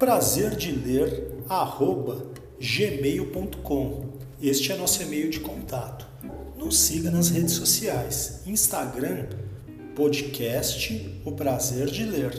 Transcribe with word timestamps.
Prazer 0.00 0.56
de 0.56 0.72
ler 0.72 1.44
arroba 1.46 2.24
gmail.com. 2.58 4.06
Este 4.40 4.72
é 4.72 4.76
nosso 4.78 5.02
e-mail 5.02 5.28
de 5.28 5.40
contato. 5.40 6.06
Nos 6.56 6.78
siga 6.78 7.10
nas 7.10 7.28
redes 7.28 7.52
sociais, 7.52 8.40
Instagram, 8.46 9.26
podcast 9.94 11.20
O 11.22 11.32
Prazer 11.32 11.88
de 11.88 12.06
Ler. 12.06 12.32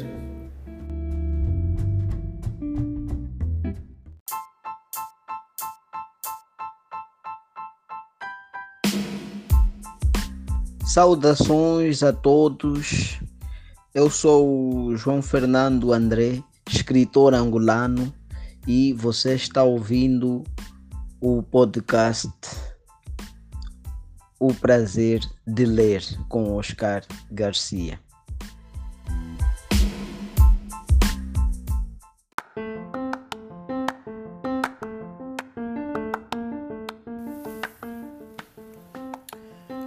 Saudações 10.83 12.01
a 12.01 12.11
todos. 12.11 13.19
Eu 13.93 14.09
sou 14.09 14.97
João 14.97 15.21
Fernando 15.21 15.93
André 15.93 16.43
escritor 16.71 17.33
angolano, 17.33 18.13
e 18.65 18.93
você 18.93 19.35
está 19.35 19.63
ouvindo 19.63 20.43
o 21.19 21.43
podcast 21.43 22.29
O 24.39 24.53
Prazer 24.53 25.19
de 25.45 25.65
Ler 25.65 26.03
com 26.29 26.55
Oscar 26.55 27.03
Garcia. 27.29 27.99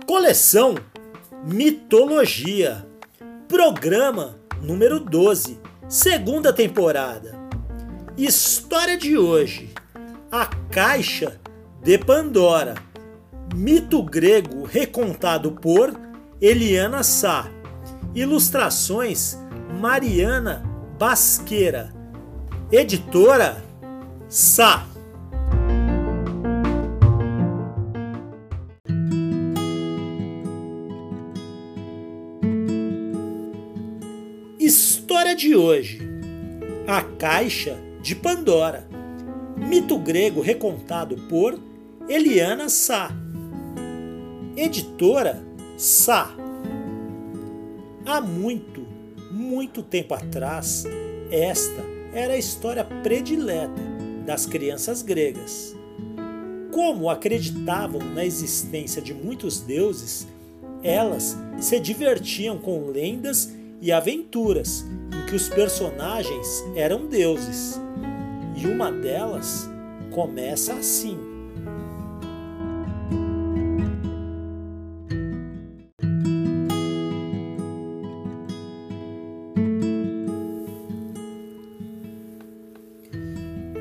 Coleção 0.07 0.75
Mitologia, 1.45 2.87
programa 3.49 4.39
número 4.63 4.99
12 4.99 5.74
Segunda 5.95 6.53
temporada. 6.53 7.39
História 8.19 8.99
de 8.99 9.17
hoje: 9.17 9.73
A 10.29 10.45
Caixa 10.69 11.41
de 11.85 11.97
Pandora. 11.97 12.75
Mito 13.55 14.03
grego 14.03 14.65
recontado 14.65 15.53
por 15.53 15.95
Eliana 16.41 17.05
Sá. 17.05 17.49
Ilustrações 18.13 19.39
Mariana 19.81 20.65
Basqueira. 20.99 21.95
Editora 22.73 23.63
Sá. 24.29 24.89
História 35.25 35.37
de 35.37 35.57
hoje: 35.57 36.01
A 36.87 37.01
Caixa 37.01 37.79
de 38.03 38.15
Pandora. 38.15 38.87
Mito 39.57 39.99
grego 39.99 40.43
recontado 40.43 41.17
por 41.31 41.59
Eliana 42.07 42.69
Sá. 42.69 43.11
Editora 44.55 45.43
Sá. 45.79 46.37
Há 48.05 48.21
muito, 48.21 48.87
muito 49.31 49.83
tempo 49.83 50.13
atrás, 50.13 50.85
esta 51.31 51.83
era 52.13 52.35
a 52.35 52.39
história 52.39 52.85
predileta 52.85 53.81
das 54.27 54.45
crianças 54.45 55.01
gregas. 55.01 55.75
Como 56.71 57.09
acreditavam 57.09 58.03
na 58.13 58.27
existência 58.27 59.01
de 59.01 59.15
muitos 59.15 59.59
deuses, 59.63 60.29
elas 60.83 61.35
se 61.59 61.81
divertiam 61.81 62.59
com 62.59 62.91
lendas 62.91 63.51
e 63.81 63.91
aventuras 63.91 64.85
em 65.15 65.27
que 65.27 65.35
os 65.35 65.49
personagens 65.49 66.65
eram 66.75 67.07
deuses. 67.07 67.81
E 68.57 68.67
uma 68.67 68.91
delas 68.91 69.69
começa 70.11 70.75
assim. 70.75 71.19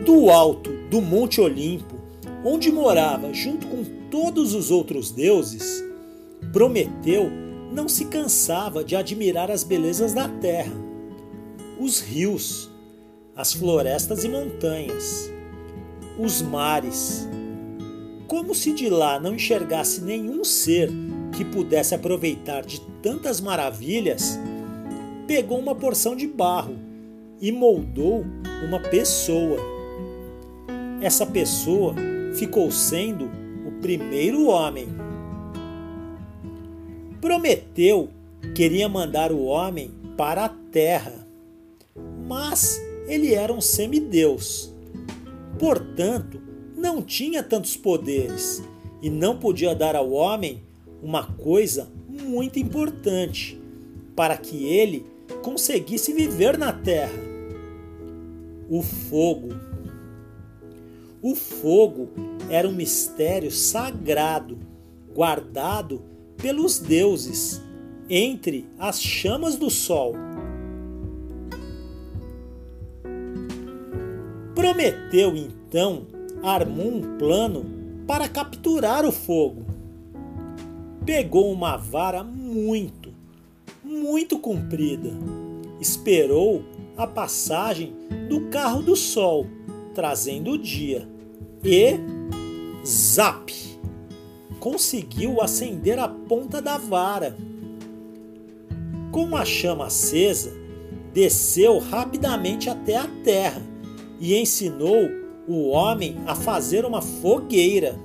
Do 0.06 0.30
alto 0.30 0.72
do 0.90 1.02
Monte 1.02 1.42
Olimpo, 1.42 1.96
onde 2.46 2.72
morava 2.72 3.34
junto 3.34 3.68
com 3.68 3.84
todos 4.10 4.54
os 4.54 4.70
outros 4.70 5.12
deuses, 5.12 5.84
Prometeu 6.52 7.32
não 7.72 7.90
se 7.90 8.06
cansava 8.06 8.84
de 8.84 8.96
admirar 8.96 9.50
as 9.50 9.64
belezas 9.64 10.14
da 10.14 10.30
terra, 10.30 10.74
os 11.80 12.00
rios, 12.00 12.70
as 13.36 13.54
florestas 13.54 14.24
e 14.24 14.30
montanhas, 14.30 15.32
os 16.18 16.42
mares. 16.42 17.28
Como 18.28 18.56
se 18.56 18.74
de 18.74 18.90
lá 18.90 19.20
não 19.20 19.36
enxergasse 19.36 20.02
nenhum 20.02 20.44
ser 20.44 20.90
que 21.36 21.44
pudesse 21.46 21.94
aproveitar 21.94 22.66
de 22.66 22.82
tantas 23.02 23.40
maravilhas, 23.40 24.40
pegou 25.28 25.60
uma 25.60 25.76
porção 25.76 26.16
de 26.16 26.28
barro 26.28 26.76
e 27.40 27.52
moldou 27.52 28.26
uma 28.68 28.80
pessoa. 28.80 29.58
Essa 31.02 31.26
pessoa 31.26 31.96
ficou 32.36 32.72
sendo 32.72 33.26
o 33.68 33.72
primeiro 33.82 34.48
homem 34.48 34.88
Prometeu 37.24 38.10
queria 38.54 38.90
mandar 38.90 39.32
o 39.32 39.46
homem 39.46 39.90
para 40.18 40.44
a 40.44 40.50
terra, 40.50 41.23
mas 42.28 42.82
ele 43.08 43.34
era 43.34 43.52
um 43.52 43.62
semideus. 43.62 44.74
Portanto, 45.60 46.42
não 46.76 47.02
tinha 47.02 47.44
tantos 47.44 47.78
poderes 47.78 48.64
e 49.02 49.10
não 49.10 49.38
podia 49.38 49.76
dar 49.76 49.96
ao 49.96 50.12
homem 50.12 50.64
uma 51.02 51.24
coisa 51.24 51.90
muito 52.08 52.60
importante 52.60 53.60
para 54.16 54.38
que 54.38 54.66
ele 54.66 55.06
conseguisse 55.42 56.14
viver 56.14 56.58
na 56.58 56.72
terra: 56.72 57.20
o 58.70 58.82
fogo. 58.82 59.50
O 61.22 61.36
fogo 61.36 62.10
era 62.50 62.68
um 62.68 62.74
mistério 62.74 63.50
sagrado, 63.50 64.58
guardado 65.14 66.02
pelos 66.38 66.80
deuses 66.80 67.62
entre 68.10 68.66
as 68.78 69.02
chamas 69.02 69.56
do 69.56 69.70
sol. 69.70 70.14
Prometeu 74.64 75.36
então 75.36 76.08
armou 76.42 76.88
um 76.88 77.18
plano 77.18 77.66
para 78.08 78.30
capturar 78.30 79.06
o 79.06 79.12
fogo. 79.12 79.66
Pegou 81.06 81.52
uma 81.52 81.76
vara 81.76 82.24
muito, 82.24 83.14
muito 83.84 84.40
comprida, 84.40 85.10
esperou 85.82 86.64
a 86.96 87.06
passagem 87.06 87.94
do 88.30 88.48
carro 88.48 88.82
do 88.82 88.96
sol, 88.96 89.48
trazendo 89.94 90.52
o 90.52 90.58
dia, 90.58 91.10
e 91.62 92.00
zap! 92.86 93.52
conseguiu 94.62 95.42
acender 95.42 96.00
a 96.00 96.08
ponta 96.08 96.62
da 96.62 96.78
vara. 96.78 97.36
Com 99.12 99.26
uma 99.26 99.44
chama 99.44 99.88
acesa, 99.88 100.54
desceu 101.14 101.80
rapidamente 101.80 102.70
até 102.70 102.96
a 102.96 103.10
terra 103.26 103.73
e 104.24 104.40
ensinou 104.40 105.12
o 105.46 105.68
homem 105.68 106.16
a 106.26 106.34
fazer 106.34 106.86
uma 106.86 107.02
fogueira. 107.02 108.00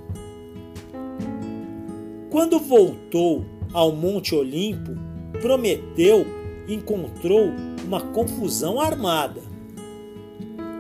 Quando 2.29 2.59
voltou 2.59 3.45
ao 3.73 3.93
Monte 3.93 4.35
Olimpo, 4.35 4.99
Prometeu 5.41 6.27
encontrou 6.67 7.53
uma 7.87 8.01
confusão 8.01 8.81
armada. 8.81 9.41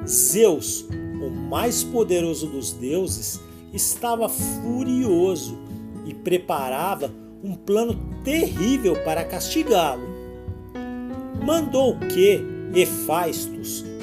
Zeus, 0.05 0.85
o 1.23 1.31
mais 1.31 1.85
poderoso 1.85 2.49
dos 2.49 2.73
deuses, 2.73 3.40
estava 3.73 4.29
furioso 4.29 5.56
e 6.05 6.12
preparava 6.12 7.12
um 7.44 7.55
plano 7.55 7.96
terrível 8.25 8.96
para 9.05 9.23
castigá-lo. 9.23 10.02
Mandou 11.46 11.96
que 11.96 12.40
Hefaistos, 12.75 13.82
o 13.82 13.97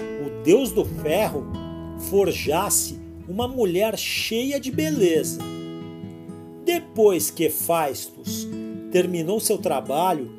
deus 0.45 0.71
do 0.71 0.85
ferro, 0.85 1.43
forjasse 2.07 2.99
uma 3.27 3.47
mulher 3.47 3.97
cheia 3.97 4.59
de 4.59 4.71
beleza. 4.71 5.39
Depois 6.63 7.31
que 7.31 7.45
Hefaistos 7.45 8.47
terminou 8.91 9.39
seu 9.39 9.57
trabalho, 9.57 10.31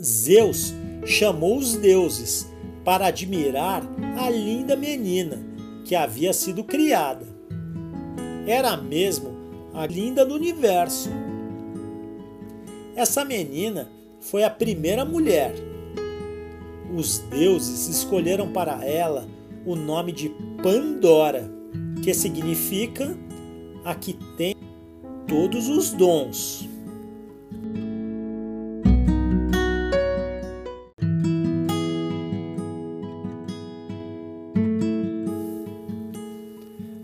Zeus 0.00 0.72
chamou 1.04 1.58
os 1.58 1.74
deuses 1.74 2.48
para 2.84 3.06
admirar 3.06 3.82
a 4.16 4.30
linda 4.30 4.76
menina 4.76 5.42
que 5.84 5.96
havia 5.96 6.32
sido 6.32 6.62
criada. 6.62 7.26
Era 8.46 8.76
mesmo 8.76 9.32
a 9.74 9.84
linda 9.84 10.24
do 10.24 10.34
universo. 10.34 11.10
Essa 12.94 13.24
menina 13.24 13.90
foi 14.20 14.44
a 14.44 14.50
primeira 14.50 15.04
mulher. 15.04 15.71
Os 16.94 17.18
deuses 17.18 17.88
escolheram 17.88 18.52
para 18.52 18.84
ela 18.84 19.26
o 19.64 19.74
nome 19.74 20.12
de 20.12 20.28
Pandora, 20.62 21.50
que 22.04 22.12
significa 22.12 23.16
a 23.82 23.94
que 23.94 24.12
tem 24.36 24.54
todos 25.26 25.68
os 25.68 25.92
dons. 25.92 26.68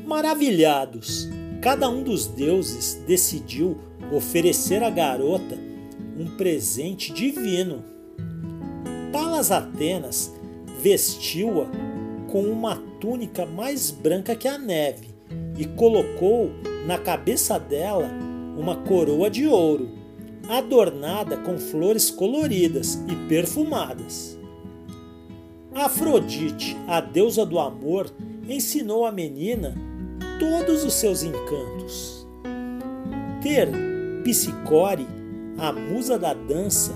Maravilhados, 0.06 1.30
cada 1.62 1.88
um 1.88 2.02
dos 2.02 2.26
deuses 2.26 3.02
decidiu 3.06 3.78
oferecer 4.12 4.82
à 4.82 4.90
garota 4.90 5.56
um 6.18 6.36
presente 6.36 7.10
divino. 7.10 7.97
Palas 9.12 9.50
Atenas 9.50 10.34
vestiu-a 10.80 11.66
com 12.30 12.42
uma 12.42 12.76
túnica 13.00 13.46
mais 13.46 13.90
branca 13.90 14.36
que 14.36 14.46
a 14.46 14.58
neve 14.58 15.08
e 15.56 15.64
colocou 15.64 16.50
na 16.86 16.98
cabeça 16.98 17.58
dela 17.58 18.10
uma 18.56 18.76
coroa 18.76 19.30
de 19.30 19.46
ouro, 19.46 19.88
adornada 20.48 21.36
com 21.38 21.58
flores 21.58 22.10
coloridas 22.10 23.02
e 23.08 23.28
perfumadas. 23.28 24.38
Afrodite, 25.74 26.76
a 26.86 27.00
deusa 27.00 27.46
do 27.46 27.58
amor, 27.58 28.10
ensinou 28.48 29.06
a 29.06 29.12
menina 29.12 29.74
todos 30.38 30.84
os 30.84 30.94
seus 30.94 31.22
encantos. 31.22 32.26
Ter 33.42 33.68
Psicore, 34.24 35.06
a 35.56 35.72
musa 35.72 36.18
da 36.18 36.34
dança, 36.34 36.92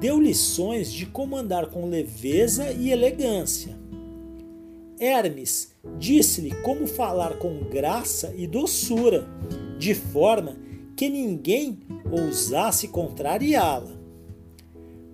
deu 0.00 0.18
lições 0.18 0.90
de 0.90 1.04
comandar 1.04 1.66
com 1.66 1.86
leveza 1.86 2.72
e 2.72 2.90
elegância. 2.90 3.78
Hermes 4.98 5.74
disse-lhe 5.98 6.54
como 6.62 6.86
falar 6.86 7.38
com 7.38 7.64
graça 7.64 8.34
e 8.36 8.46
doçura, 8.46 9.26
de 9.78 9.94
forma 9.94 10.56
que 10.96 11.08
ninguém 11.08 11.78
ousasse 12.10 12.88
contrariá-la. 12.88 13.92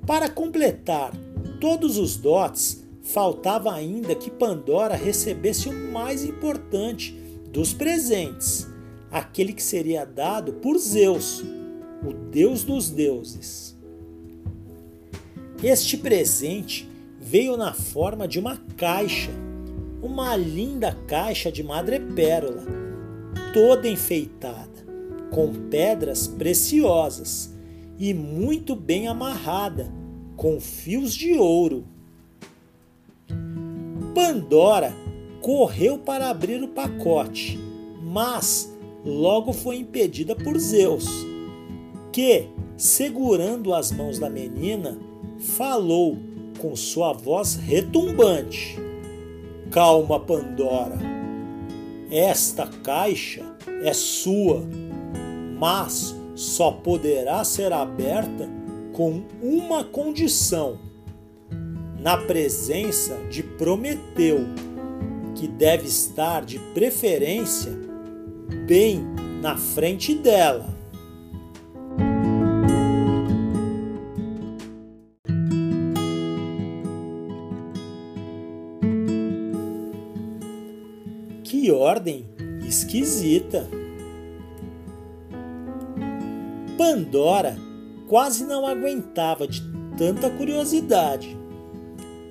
Para 0.07 0.29
completar 0.29 1.13
todos 1.61 1.99
os 1.99 2.17
dotes, 2.17 2.85
faltava 3.03 3.73
ainda 3.73 4.15
que 4.15 4.31
Pandora 4.31 4.97
recebesse 4.97 5.69
o 5.69 5.93
mais 5.93 6.25
importante 6.25 7.13
dos 7.51 7.73
presentes, 7.73 8.67
aquele 9.11 9.53
que 9.53 9.63
seria 9.63 10.05
dado 10.05 10.55
por 10.55 10.79
Zeus, 10.79 11.45
o 12.05 12.13
deus 12.31 12.65
dos 12.65 12.91
deuses. 12.91 13.76
Este 15.63 15.97
presente 15.97 16.89
veio 17.21 17.57
na 17.57 17.73
forma 17.73 18.29
de 18.29 18.39
uma 18.39 18.57
caixa 18.77 19.31
uma 20.07 20.37
linda 20.37 20.97
caixa 21.07 21.51
de 21.51 21.63
madrepérola, 21.63 22.63
toda 23.53 23.89
enfeitada, 23.89 24.87
com 25.31 25.53
pedras 25.69 26.27
preciosas 26.27 27.53
e 27.99 28.15
muito 28.15 28.77
bem 28.77 29.09
amarrada, 29.09 29.93
com 30.37 30.61
fios 30.61 31.15
de 31.15 31.33
ouro. 31.33 31.85
Pandora 34.15 34.95
correu 35.41 35.99
para 35.99 36.31
abrir 36.31 36.63
o 36.63 36.69
pacote, 36.69 37.59
mas 38.03 38.73
logo 39.05 39.53
foi 39.53 39.77
impedida 39.77 40.37
por 40.37 40.59
Zeus, 40.59 41.07
que, 42.13 42.49
segurando 42.77 43.75
as 43.75 43.91
mãos 43.91 44.19
da 44.19 44.31
menina, 44.31 44.99
falou 45.39 46.19
com 46.59 46.75
sua 46.75 47.13
voz 47.13 47.55
retumbante. 47.55 48.79
Calma, 49.71 50.19
Pandora. 50.19 50.99
Esta 52.11 52.67
caixa 52.67 53.45
é 53.83 53.93
sua, 53.93 54.63
mas 55.59 56.15
só 56.35 56.71
poderá 56.71 57.43
ser 57.45 57.73
aberta 57.73 58.49
com 58.93 59.23
uma 59.43 59.83
condição: 59.85 60.79
na 61.99 62.17
presença 62.17 63.17
de 63.31 63.43
Prometeu, 63.43 64.41
que 65.35 65.49
deve 65.49 65.87
estar 65.87 66.45
de 66.45 66.59
preferência 66.73 67.73
bem 68.67 69.05
na 69.43 69.57
frente 69.57 70.15
dela. 70.15 70.76
Que 81.49 81.71
ordem 81.71 82.27
esquisita! 82.67 83.69
Pandora 86.77 87.57
quase 88.09 88.45
não 88.45 88.67
aguentava 88.67 89.47
de 89.47 89.63
tanta 89.97 90.29
curiosidade. 90.29 91.39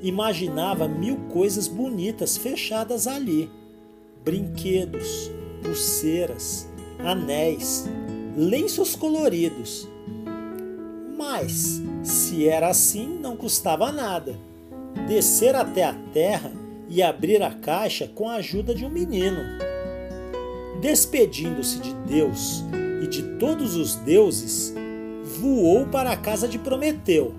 Imaginava 0.01 0.89
mil 0.89 1.15
coisas 1.29 1.65
bonitas 1.65 2.35
fechadas 2.35 3.07
ali: 3.07 3.49
brinquedos, 4.21 5.31
pulseiras, 5.63 6.67
anéis, 6.99 7.85
lenços 8.35 8.97
coloridos. 8.97 9.87
Mas, 11.17 11.81
se 12.03 12.49
era 12.49 12.67
assim, 12.67 13.17
não 13.17 13.37
custava 13.37 13.93
nada. 13.93 14.37
Descer 15.07 15.55
até 15.55 15.85
a 15.85 15.93
terra 15.93 16.64
e 16.95 17.03
abrir 17.03 17.43
a 17.43 17.51
caixa 17.51 18.07
com 18.07 18.29
a 18.29 18.35
ajuda 18.35 18.73
de 18.73 18.85
um 18.85 18.89
menino. 18.89 19.41
Despedindo-se 20.79 21.79
de 21.79 21.93
Deus 22.07 22.63
e 23.03 23.07
de 23.07 23.21
todos 23.37 23.75
os 23.75 23.95
deuses, 23.95 24.73
voou 25.41 25.85
para 25.87 26.11
a 26.11 26.15
casa 26.15 26.47
de 26.47 26.57
Prometeu. 26.57 27.35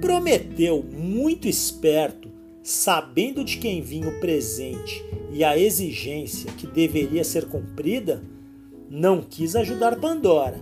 Prometeu, 0.00 0.84
muito 0.84 1.48
esperto, 1.48 2.30
sabendo 2.62 3.42
de 3.42 3.58
quem 3.58 3.82
vinha 3.82 4.08
o 4.08 4.20
presente 4.20 5.04
e 5.32 5.42
a 5.42 5.58
exigência 5.58 6.52
que 6.52 6.66
deveria 6.66 7.24
ser 7.24 7.46
cumprida, 7.46 8.22
não 8.88 9.20
quis 9.20 9.56
ajudar 9.56 9.96
Pandora 9.96 10.60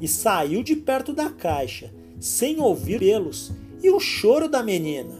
e 0.00 0.08
saiu 0.08 0.62
de 0.62 0.74
perto 0.74 1.12
da 1.12 1.28
caixa, 1.28 1.92
sem 2.18 2.58
ouvir 2.58 3.00
pelos 3.00 3.52
e 3.82 3.90
o 3.90 4.00
choro 4.00 4.48
da 4.48 4.62
menina. 4.62 5.19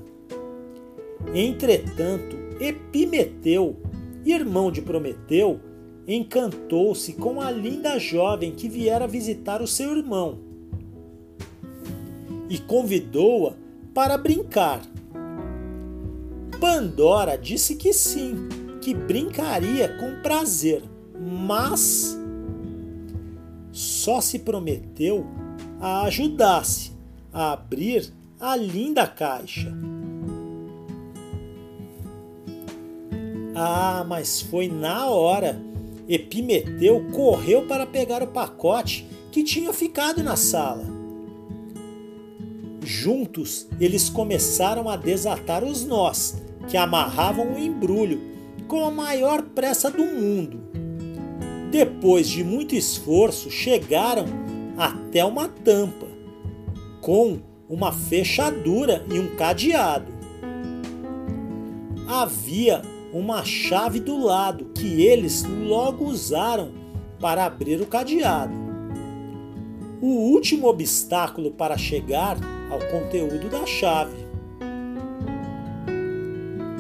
Entretanto, 1.35 2.37
Epimeteu, 2.61 3.77
irmão 4.25 4.71
de 4.71 4.83
Prometeu, 4.83 5.61
encantou-se 6.07 7.13
com 7.15 7.41
a 7.41 7.51
linda 7.51 7.99
jovem 7.99 8.53
que 8.53 8.69
viera 8.69 9.07
visitar 9.07 9.63
o 9.63 9.67
seu 9.67 9.97
irmão 9.97 10.39
e 12.49 12.59
convidou-a 12.59 13.55
para 13.95 14.19
brincar. 14.19 14.83
Pandora 16.61 17.39
disse 17.39 17.77
que 17.77 17.93
sim, 17.93 18.49
que 18.83 18.93
brincaria 18.93 19.89
com 19.99 20.21
prazer, 20.21 20.83
mas 21.19 22.19
só 23.71 24.21
se 24.21 24.41
Prometeu 24.41 25.25
a 25.81 26.03
ajudasse 26.03 26.93
a 27.33 27.53
abrir 27.53 28.13
a 28.39 28.57
linda 28.57 29.07
caixa. 29.07 29.73
Ah, 33.63 34.07
mas 34.09 34.41
foi 34.41 34.69
na 34.69 35.05
hora. 35.05 35.61
Epimeteu 36.09 37.05
correu 37.13 37.67
para 37.67 37.85
pegar 37.85 38.23
o 38.23 38.27
pacote 38.27 39.07
que 39.31 39.45
tinha 39.45 39.71
ficado 39.75 40.23
na 40.23 40.35
sala. 40.35 40.87
Juntos, 42.83 43.69
eles 43.79 44.09
começaram 44.09 44.89
a 44.89 44.97
desatar 44.97 45.63
os 45.63 45.85
nós 45.85 46.41
que 46.69 46.77
amarravam 46.79 47.53
o 47.53 47.59
embrulho 47.59 48.19
com 48.67 48.83
a 48.83 48.91
maior 48.91 49.43
pressa 49.43 49.91
do 49.91 50.07
mundo. 50.07 50.59
Depois 51.71 52.31
de 52.31 52.43
muito 52.43 52.75
esforço, 52.75 53.51
chegaram 53.51 54.25
até 54.79 55.23
uma 55.23 55.49
tampa 55.49 56.07
com 57.03 57.41
uma 57.69 57.93
fechadura 57.93 59.05
e 59.13 59.19
um 59.19 59.37
cadeado. 59.37 60.11
Havia 62.09 62.81
uma 63.13 63.45
chave 63.45 64.01
do 64.01 64.19
lado 64.19 64.67
que 64.75 65.03
eles 65.03 65.45
logo 65.45 66.05
usaram 66.05 66.73
para 67.19 67.45
abrir 67.45 67.81
o 67.81 67.87
cadeado. 67.87 68.53
O 70.01 70.07
último 70.07 70.69
obstáculo 70.69 71.51
para 71.51 71.77
chegar 71.77 72.39
ao 72.71 72.79
conteúdo 72.91 73.49
da 73.51 73.67
chave. 73.67 74.17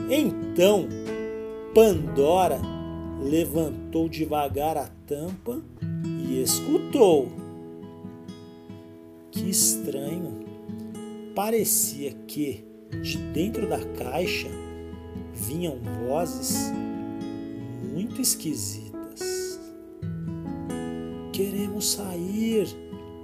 Então, 0.09 0.89
Pandora 1.75 2.61
levantou 3.23 4.09
devagar 4.09 4.77
a 4.77 4.89
tampa 5.07 5.61
e 6.29 6.43
escutou. 6.43 7.29
Que 9.31 9.51
estranho! 9.51 10.41
Parecia 11.35 12.13
que, 12.27 12.65
de 13.03 13.19
dentro 13.33 13.69
da 13.69 13.79
caixa, 13.79 14.49
vinham 15.41 15.79
vozes 16.07 16.73
muito 17.93 18.21
esquisitas. 18.21 19.59
Queremos 21.33 21.93
sair, 21.93 22.69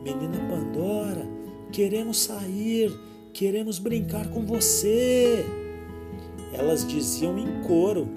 menina 0.02 0.38
Pandora, 0.48 1.26
queremos 1.70 2.18
sair, 2.18 2.92
queremos 3.32 3.78
brincar 3.78 4.28
com 4.30 4.46
você. 4.46 5.44
Elas 6.52 6.86
diziam 6.86 7.38
em 7.38 7.62
coro. 7.66 8.08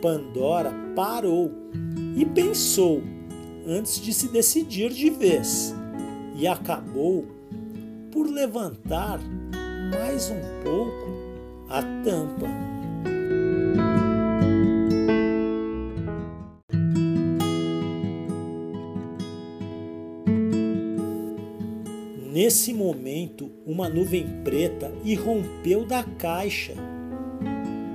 Pandora 0.00 0.72
parou 0.94 1.50
e 2.16 2.24
pensou 2.24 3.02
antes 3.66 4.00
de 4.00 4.14
se 4.14 4.28
decidir 4.28 4.90
de 4.90 5.10
vez 5.10 5.74
e 6.36 6.46
acabou 6.46 7.26
por 8.10 8.26
levantar 8.26 9.20
mais 9.90 10.30
um 10.30 10.62
pouco 10.64 11.08
a 11.68 11.82
tampa. 12.02 12.67
Nesse 22.48 22.72
momento, 22.72 23.50
uma 23.66 23.90
nuvem 23.90 24.26
preta 24.42 24.90
irrompeu 25.04 25.84
da 25.84 26.02
caixa. 26.02 26.72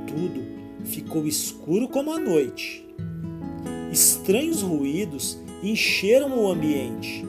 Tudo 0.05 0.43
ficou 0.85 1.25
escuro 1.25 1.87
como 1.87 2.13
a 2.13 2.19
noite. 2.19 2.85
Estranhos 3.91 4.61
ruídos 4.61 5.39
encheram 5.63 6.37
o 6.37 6.47
ambiente. 6.47 7.25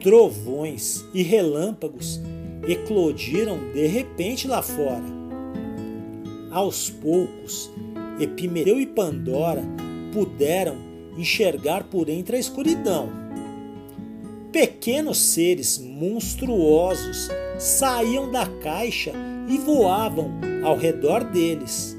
Trovões 0.00 1.04
e 1.14 1.22
relâmpagos 1.22 2.20
eclodiram 2.66 3.72
de 3.72 3.86
repente 3.86 4.48
lá 4.48 4.62
fora. 4.62 5.04
Aos 6.50 6.90
poucos, 6.90 7.70
Epimeteu 8.18 8.80
e 8.80 8.86
Pandora 8.86 9.62
puderam 10.12 10.74
enxergar 11.16 11.84
por 11.84 12.08
entre 12.08 12.34
a 12.34 12.40
escuridão. 12.40 13.21
Pequenos 14.52 15.18
seres 15.18 15.78
monstruosos 15.78 17.30
saíam 17.58 18.30
da 18.30 18.46
caixa 18.46 19.12
e 19.48 19.56
voavam 19.56 20.30
ao 20.62 20.76
redor 20.76 21.24
deles, 21.24 21.96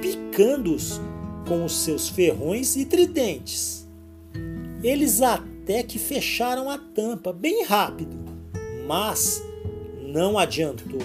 picando-os 0.00 1.00
com 1.48 1.64
os 1.64 1.72
seus 1.72 2.08
ferrões 2.08 2.76
e 2.76 2.84
tridentes. 2.84 3.88
Eles 4.80 5.20
até 5.20 5.82
que 5.82 5.98
fecharam 5.98 6.70
a 6.70 6.78
tampa 6.78 7.32
bem 7.32 7.64
rápido, 7.64 8.16
mas 8.86 9.42
não 10.00 10.38
adiantou. 10.38 11.02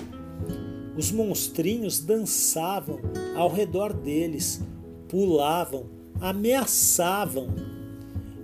Os 0.96 1.12
monstrinhos 1.12 2.00
dançavam 2.00 3.00
ao 3.36 3.50
redor 3.50 3.94
deles, 3.94 4.62
pulavam, 5.10 5.88
ameaçavam. 6.22 7.48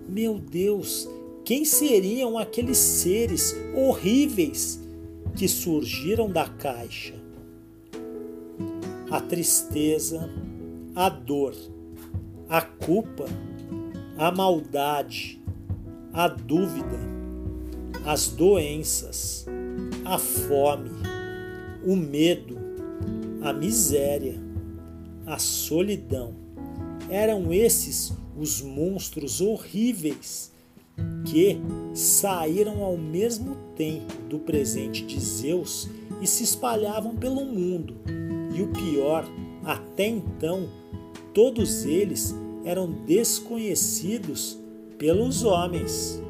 Meu 0.08 0.40
Deus, 0.40 1.08
quem 1.50 1.66
seriam 1.66 2.38
aqueles 2.38 2.78
seres 2.78 3.56
horríveis 3.74 4.80
que 5.36 5.48
surgiram 5.48 6.30
da 6.30 6.48
caixa? 6.48 7.16
A 9.10 9.20
tristeza, 9.20 10.30
a 10.94 11.10
dor, 11.10 11.56
a 12.48 12.62
culpa, 12.62 13.26
a 14.16 14.32
maldade, 14.32 15.42
a 16.14 16.28
dúvida, 16.28 17.00
as 18.06 18.28
doenças, 18.28 19.48
a 20.06 20.20
fome, 20.20 20.92
o 21.84 21.96
medo, 21.96 22.60
a 23.42 23.52
miséria, 23.52 24.40
a 25.26 25.40
solidão. 25.40 26.36
Eram 27.10 27.52
esses 27.52 28.14
os 28.38 28.62
monstros 28.62 29.42
horríveis 29.42 30.59
que 31.26 31.62
saíram 31.94 32.84
ao 32.84 32.98
mesmo 32.98 33.56
tempo 33.76 34.14
do 34.30 34.40
presente 34.40 35.06
de 35.06 35.20
Zeus 35.20 35.88
e 36.22 36.28
se 36.28 36.44
espalhavam 36.44 37.16
pelo 37.16 37.46
mundo. 37.46 37.96
E 38.56 38.62
o 38.62 38.68
pior, 38.68 39.26
até 39.64 40.08
então, 40.08 40.68
todos 41.34 41.86
eles 41.86 42.36
eram 42.64 42.92
desconhecidos 43.06 44.60
pelos 44.98 45.44
homens. 45.44 46.22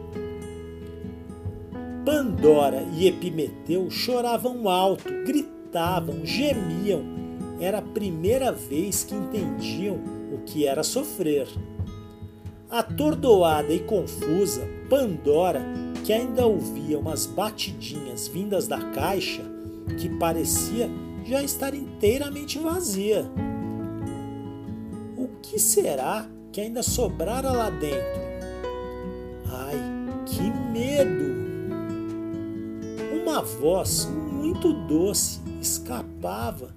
Pandora 2.06 2.84
e 2.98 3.08
Epimeteu 3.08 3.90
choravam 3.90 4.68
alto, 4.68 5.12
gritavam, 5.26 6.26
gemiam. 6.26 7.04
Era 7.60 7.80
a 7.80 7.82
primeira 7.82 8.52
vez 8.52 9.04
que 9.04 9.14
entendiam 9.14 10.00
o 10.34 10.40
que 10.46 10.66
era 10.66 10.82
sofrer. 10.82 11.48
Atordoada 12.70 13.74
e 13.74 13.80
confusa, 13.80 14.62
Pandora, 14.88 15.66
que 16.06 16.14
ainda 16.14 16.46
ouvia 16.46 17.00
umas 17.00 17.26
batidinhas 17.26 18.28
vindas 18.28 18.68
da 18.68 18.80
caixa, 18.92 19.42
que 20.00 20.08
parecia 20.18 20.88
já 21.26 21.42
estar 21.42 21.74
inteiramente 21.74 22.60
vazia. 22.60 23.26
O 25.18 25.28
que 25.42 25.58
será 25.58 26.28
que 26.52 26.62
ainda 26.62 26.84
sobrara 26.84 27.52
lá 27.52 27.72
dentro? 27.72 28.22
Ai, 29.52 29.78
que 30.28 30.44
medo! 30.72 31.40
Uma 33.24 33.42
voz 33.42 34.06
muito 34.06 34.74
doce 34.88 35.40
escapava 35.60 36.74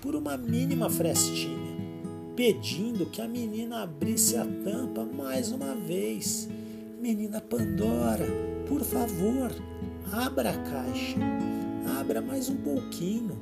por 0.00 0.14
uma 0.14 0.36
mínima 0.36 0.90
frestinha, 0.90 1.63
pedindo 2.36 3.06
que 3.06 3.22
a 3.22 3.28
menina 3.28 3.82
abrisse 3.82 4.36
a 4.36 4.44
tampa 4.44 5.04
mais 5.04 5.52
uma 5.52 5.74
vez. 5.74 6.48
Menina 7.00 7.40
Pandora, 7.40 8.26
por 8.66 8.82
favor, 8.82 9.52
abra 10.12 10.50
a 10.50 10.58
caixa. 10.58 11.18
Abra 12.00 12.20
mais 12.20 12.48
um 12.48 12.56
pouquinho. 12.56 13.38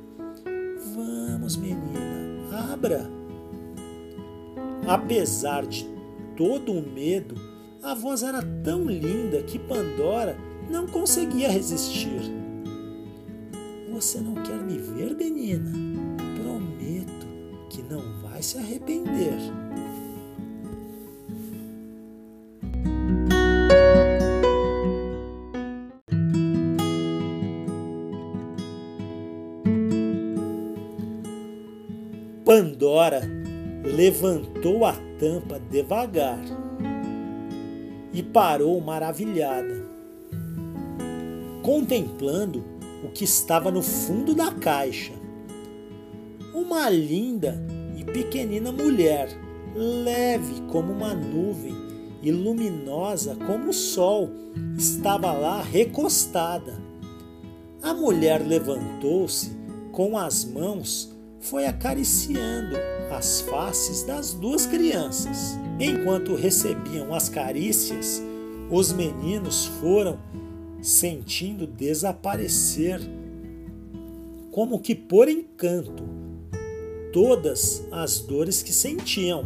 Vamos, 0.95 1.55
menina, 1.55 2.71
abra. 2.71 3.09
Apesar 4.87 5.65
de 5.65 5.87
todo 6.35 6.73
o 6.73 6.81
medo, 6.81 7.35
a 7.81 7.95
voz 7.95 8.21
era 8.21 8.41
tão 8.63 8.85
linda 8.85 9.41
que 9.43 9.57
Pandora 9.57 10.37
não 10.69 10.85
conseguia 10.87 11.49
resistir. 11.49 12.21
Você 13.91 14.19
não 14.19 14.35
quer 14.35 14.61
me 14.61 14.77
ver, 14.77 15.15
menina? 15.15 15.92
Se 18.43 18.57
arrepender. 18.57 19.37
Pandora 32.43 33.21
levantou 33.85 34.83
a 34.83 34.91
tampa 35.17 35.57
devagar 35.71 36.43
e 38.13 38.21
parou 38.21 38.81
maravilhada. 38.81 39.87
contemplando 41.61 42.61
o 43.05 43.09
que 43.09 43.23
estava 43.23 43.71
no 43.71 43.81
fundo 43.81 44.35
da 44.35 44.51
caixa. 44.51 45.13
Uma 46.53 46.89
linda 46.89 47.72
pequenina 48.13 48.71
mulher, 48.71 49.27
leve 49.75 50.61
como 50.71 50.93
uma 50.93 51.15
nuvem 51.15 51.75
e 52.21 52.31
luminosa 52.31 53.35
como 53.47 53.71
o 53.71 53.73
sol, 53.73 54.29
estava 54.77 55.33
lá 55.33 55.61
recostada. 55.61 56.79
A 57.81 57.93
mulher 57.93 58.45
levantou-se 58.45 59.51
com 59.91 60.17
as 60.17 60.45
mãos, 60.45 61.11
foi 61.39 61.65
acariciando 61.65 62.77
as 63.11 63.41
faces 63.41 64.03
das 64.03 64.33
duas 64.33 64.65
crianças. 64.65 65.57
Enquanto 65.79 66.35
recebiam 66.35 67.13
as 67.13 67.27
carícias, 67.27 68.23
os 68.69 68.93
meninos 68.93 69.65
foram 69.81 70.17
sentindo 70.81 71.65
desaparecer, 71.65 73.01
como 74.51 74.79
que 74.79 74.93
por 74.93 75.27
encanto, 75.27 76.22
todas 77.13 77.83
as 77.91 78.19
dores 78.19 78.63
que 78.63 78.73
sentiam. 78.73 79.45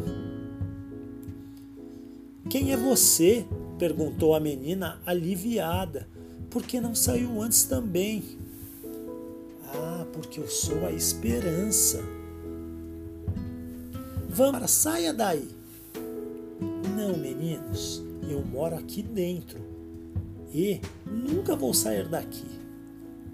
Quem 2.49 2.71
é 2.71 2.77
você? 2.77 3.45
perguntou 3.77 4.33
a 4.33 4.39
menina 4.39 4.99
aliviada. 5.05 6.07
Por 6.49 6.63
que 6.63 6.81
não 6.81 6.95
saiu 6.95 7.39
antes 7.39 7.65
também? 7.65 8.23
Ah, 9.65 10.07
porque 10.11 10.39
eu 10.39 10.47
sou 10.47 10.83
a 10.85 10.91
esperança. 10.91 12.01
Vamos, 14.29 14.71
saia 14.71 15.13
daí. 15.13 15.47
Não, 16.95 17.15
meninos, 17.17 18.01
eu 18.27 18.43
moro 18.43 18.75
aqui 18.75 19.03
dentro 19.03 19.59
e 20.53 20.81
nunca 21.05 21.55
vou 21.55 21.73
sair 21.73 22.07
daqui. 22.07 22.45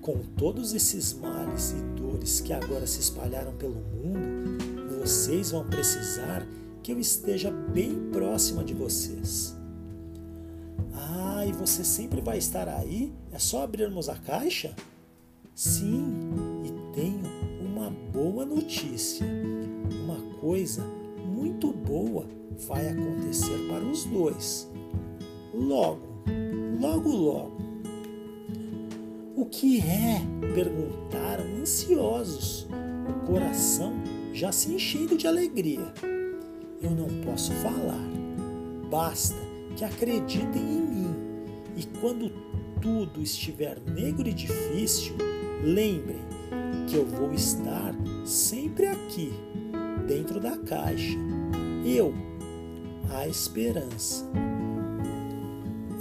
Com 0.03 0.17
todos 0.35 0.73
esses 0.73 1.13
males 1.13 1.71
e 1.71 1.81
dores 1.97 2.41
que 2.41 2.51
agora 2.51 2.85
se 2.85 2.99
espalharam 2.99 3.53
pelo 3.53 3.75
mundo, 3.75 4.99
vocês 4.99 5.51
vão 5.51 5.65
precisar 5.65 6.45
que 6.83 6.91
eu 6.91 6.99
esteja 6.99 7.49
bem 7.49 8.11
próxima 8.11 8.65
de 8.65 8.73
vocês. 8.73 9.55
Ah, 10.93 11.45
e 11.45 11.53
você 11.53 11.85
sempre 11.85 12.19
vai 12.19 12.37
estar 12.37 12.67
aí? 12.67 13.13
É 13.31 13.39
só 13.39 13.63
abrirmos 13.63 14.09
a 14.09 14.15
caixa? 14.15 14.75
Sim, 15.55 16.03
e 16.65 16.93
tenho 16.93 17.23
uma 17.61 17.89
boa 18.11 18.45
notícia. 18.45 19.25
Uma 20.03 20.19
coisa 20.41 20.83
muito 21.25 21.71
boa 21.71 22.27
vai 22.67 22.89
acontecer 22.89 23.57
para 23.69 23.85
os 23.85 24.03
dois. 24.03 24.69
Logo, 25.53 26.01
logo, 26.81 27.09
logo. 27.09 27.72
O 29.43 29.45
que 29.45 29.81
é? 29.81 30.21
perguntaram 30.55 31.43
ansiosos, 31.59 32.65
o 33.09 33.27
coração 33.27 33.93
já 34.31 34.53
se 34.53 34.71
enchendo 34.71 35.17
de 35.17 35.27
alegria. 35.27 35.93
Eu 36.81 36.91
não 36.91 37.09
posso 37.25 37.51
falar, 37.55 38.07
basta 38.89 39.35
que 39.75 39.83
acreditem 39.83 40.61
em 40.61 40.81
mim. 40.81 41.15
E 41.75 41.83
quando 41.99 42.31
tudo 42.81 43.21
estiver 43.21 43.81
negro 43.81 44.29
e 44.29 44.33
difícil, 44.33 45.13
lembrem 45.61 46.21
que 46.87 46.95
eu 46.95 47.05
vou 47.05 47.33
estar 47.33 47.93
sempre 48.23 48.85
aqui, 48.85 49.33
dentro 50.07 50.39
da 50.39 50.57
caixa. 50.57 51.17
Eu, 51.85 52.13
a 53.11 53.27
esperança. 53.27 54.25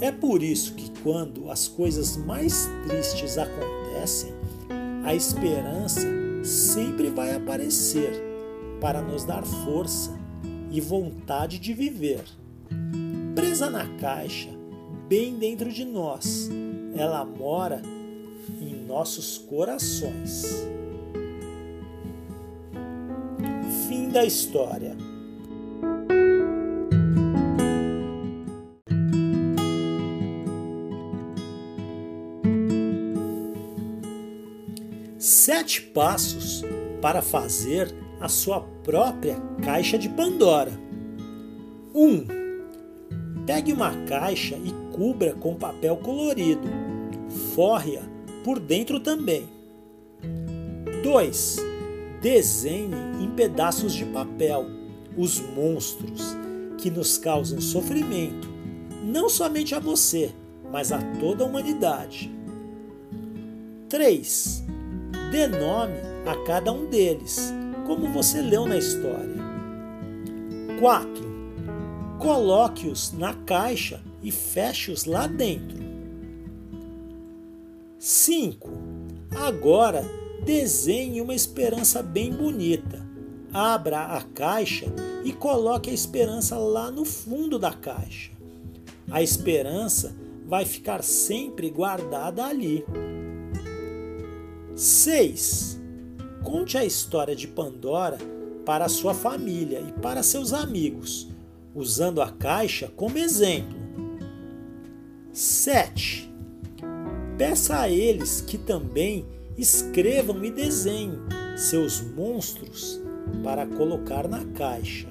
É 0.03 0.11
por 0.11 0.43
isso 0.43 0.73
que, 0.73 0.91
quando 1.01 1.49
as 1.49 1.65
coisas 1.65 2.17
mais 2.17 2.67
tristes 2.85 3.37
acontecem, 3.37 4.33
a 5.01 5.15
esperança 5.15 6.05
sempre 6.43 7.09
vai 7.09 7.33
aparecer 7.33 8.11
para 8.81 9.01
nos 9.01 9.23
dar 9.23 9.45
força 9.45 10.11
e 10.69 10.81
vontade 10.81 11.57
de 11.57 11.73
viver. 11.73 12.21
Presa 13.33 13.69
na 13.69 13.87
caixa, 13.97 14.49
bem 15.07 15.35
dentro 15.35 15.71
de 15.71 15.85
nós, 15.85 16.49
ela 16.97 17.23
mora 17.23 17.81
em 18.59 18.85
nossos 18.85 19.37
corações. 19.37 20.67
Fim 23.87 24.09
da 24.09 24.25
história. 24.25 24.97
Sete 35.63 35.81
passos 35.81 36.61
para 37.01 37.21
fazer 37.21 37.95
a 38.19 38.27
sua 38.27 38.59
própria 38.83 39.37
caixa 39.63 39.97
de 39.97 40.09
Pandora. 40.09 40.77
1. 41.95 42.05
Um, 42.05 42.25
pegue 43.45 43.71
uma 43.71 43.95
caixa 44.05 44.55
e 44.55 44.73
cubra 44.93 45.31
com 45.35 45.55
papel 45.55 45.95
colorido. 45.95 46.67
Forre-a 47.55 48.01
por 48.43 48.59
dentro 48.59 48.99
também. 48.99 49.47
2. 51.01 51.57
Desenhe 52.21 52.91
em 53.21 53.31
pedaços 53.31 53.93
de 53.93 54.03
papel 54.03 54.65
os 55.15 55.39
monstros 55.39 56.35
que 56.77 56.91
nos 56.91 57.17
causam 57.17 57.61
sofrimento, 57.61 58.49
não 59.01 59.29
somente 59.29 59.73
a 59.73 59.79
você, 59.79 60.33
mas 60.69 60.91
a 60.91 60.99
toda 61.21 61.45
a 61.45 61.47
humanidade. 61.47 62.29
3 63.87 64.62
Dê 65.33 65.47
nome 65.47 65.95
a 66.27 66.35
cada 66.45 66.71
um 66.71 66.85
deles, 66.85 67.51
como 67.87 68.13
você 68.13 68.39
leu 68.39 68.67
na 68.67 68.77
história. 68.77 69.33
4. 70.79 71.09
Coloque-os 72.19 73.11
na 73.13 73.33
caixa 73.33 73.99
e 74.21 74.29
feche-os 74.29 75.05
lá 75.05 75.25
dentro. 75.25 75.79
5. 77.97 78.69
Agora 79.35 80.05
desenhe 80.45 81.19
uma 81.19 81.33
esperança 81.33 82.03
bem 82.03 82.31
bonita. 82.31 83.03
Abra 83.51 84.15
a 84.15 84.21
caixa 84.21 84.85
e 85.23 85.33
coloque 85.33 85.89
a 85.89 85.93
esperança 85.93 86.59
lá 86.59 86.91
no 86.91 87.05
fundo 87.05 87.57
da 87.57 87.73
caixa. 87.73 88.29
A 89.09 89.19
esperança 89.23 90.15
vai 90.45 90.63
ficar 90.63 91.03
sempre 91.03 91.71
guardada 91.71 92.45
ali. 92.45 92.85
6. 94.75 95.79
Conte 96.43 96.77
a 96.77 96.85
história 96.85 97.35
de 97.35 97.47
Pandora 97.47 98.17
para 98.65 98.89
sua 98.89 99.13
família 99.13 99.79
e 99.79 99.91
para 100.01 100.23
seus 100.23 100.51
amigos, 100.51 101.29
usando 101.75 102.21
a 102.21 102.31
caixa 102.31 102.91
como 102.95 103.17
exemplo. 103.17 103.77
7. 105.31 106.31
Peça 107.37 107.81
a 107.81 107.89
eles 107.89 108.41
que 108.41 108.57
também 108.57 109.25
escrevam 109.57 110.43
e 110.43 110.51
desenhem 110.51 111.19
seus 111.55 112.01
monstros 112.01 112.99
para 113.43 113.67
colocar 113.67 114.27
na 114.27 114.43
caixa. 114.45 115.07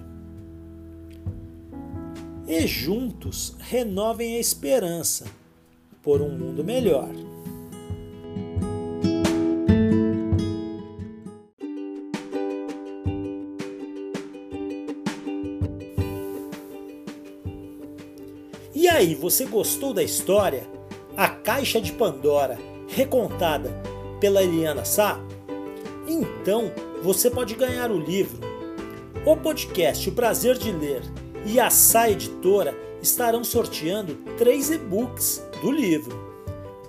E 2.47 2.67
juntos 2.67 3.55
renovem 3.61 4.37
a 4.37 4.41
esperança 4.41 5.25
por 6.03 6.21
um 6.21 6.31
mundo 6.31 6.65
melhor. 6.65 7.32
Aí, 19.03 19.15
você 19.17 19.45
gostou 19.45 19.93
da 19.93 20.03
história? 20.03 20.63
A 21.17 21.29
Caixa 21.29 21.81
de 21.81 21.93
Pandora, 21.93 22.57
recontada 22.87 23.71
pela 24.21 24.43
Eliana 24.43 24.85
Sá? 24.85 25.21
Então, 26.07 26.73
você 27.03 27.29
pode 27.29 27.55
ganhar 27.55 27.91
o 27.91 27.99
livro. 27.99 28.39
O 29.27 29.37
podcast 29.37 30.09
O 30.09 30.13
Prazer 30.13 30.57
de 30.57 30.71
Ler 30.71 31.03
e 31.45 31.59
a 31.59 31.69
Sá 31.69 32.09
Editora 32.11 32.77
estarão 33.03 33.43
sorteando 33.43 34.15
três 34.39 34.71
e-books 34.71 35.45
do 35.61 35.73
livro. 35.73 36.17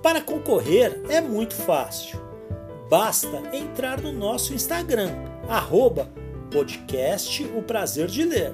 Para 0.01 0.21
concorrer 0.21 1.01
é 1.09 1.19
muito 1.19 1.55
fácil. 1.55 2.21
Basta 2.89 3.41
entrar 3.51 3.99
no 3.99 4.11
nosso 4.11 4.53
Instagram, 4.53 5.09
arroba 5.49 6.11
podcast 6.51 7.43
O 7.55 7.63
Prazer 7.63 8.07
de 8.07 8.23
Ler. 8.23 8.53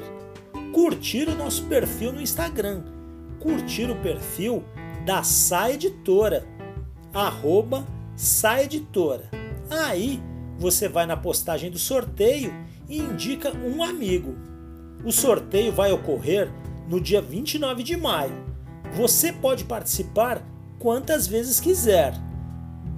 Curtir 0.71 1.27
o 1.27 1.35
nosso 1.35 1.65
perfil 1.65 2.13
no 2.13 2.21
Instagram 2.21 2.98
curtir 3.39 3.89
o 3.89 3.95
perfil 3.95 4.63
da 5.05 5.23
Sa 5.23 5.71
Editora, 5.71 6.45
arroba 7.13 7.85
Editora. 8.61 9.29
Aí 9.69 10.21
você 10.57 10.87
vai 10.87 11.05
na 11.05 11.15
postagem 11.15 11.71
do 11.71 11.79
sorteio 11.79 12.53
e 12.87 12.97
indica 12.99 13.51
um 13.53 13.83
amigo. 13.83 14.35
O 15.05 15.11
sorteio 15.11 15.71
vai 15.71 15.91
ocorrer 15.91 16.51
no 16.89 16.99
dia 16.99 17.21
29 17.21 17.83
de 17.83 17.95
maio. 17.95 18.33
Você 18.93 19.31
pode 19.31 19.63
participar 19.63 20.43
quantas 20.77 21.27
vezes 21.27 21.59
quiser. 21.59 22.13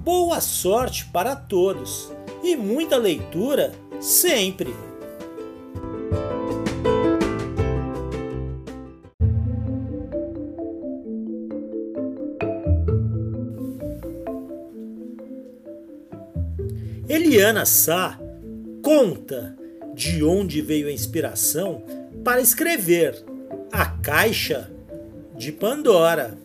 Boa 0.02 0.40
sorte 0.40 1.04
para 1.06 1.36
todos 1.36 2.12
e 2.42 2.56
muita 2.56 2.96
leitura 2.96 3.72
sempre! 4.00 4.91
Eliana 17.32 17.64
Sá 17.64 18.20
conta 18.82 19.56
de 19.94 20.22
onde 20.22 20.60
veio 20.60 20.86
a 20.86 20.92
inspiração 20.92 21.82
para 22.22 22.42
escrever 22.42 23.24
A 23.72 23.86
Caixa 23.86 24.70
de 25.34 25.50
Pandora. 25.50 26.36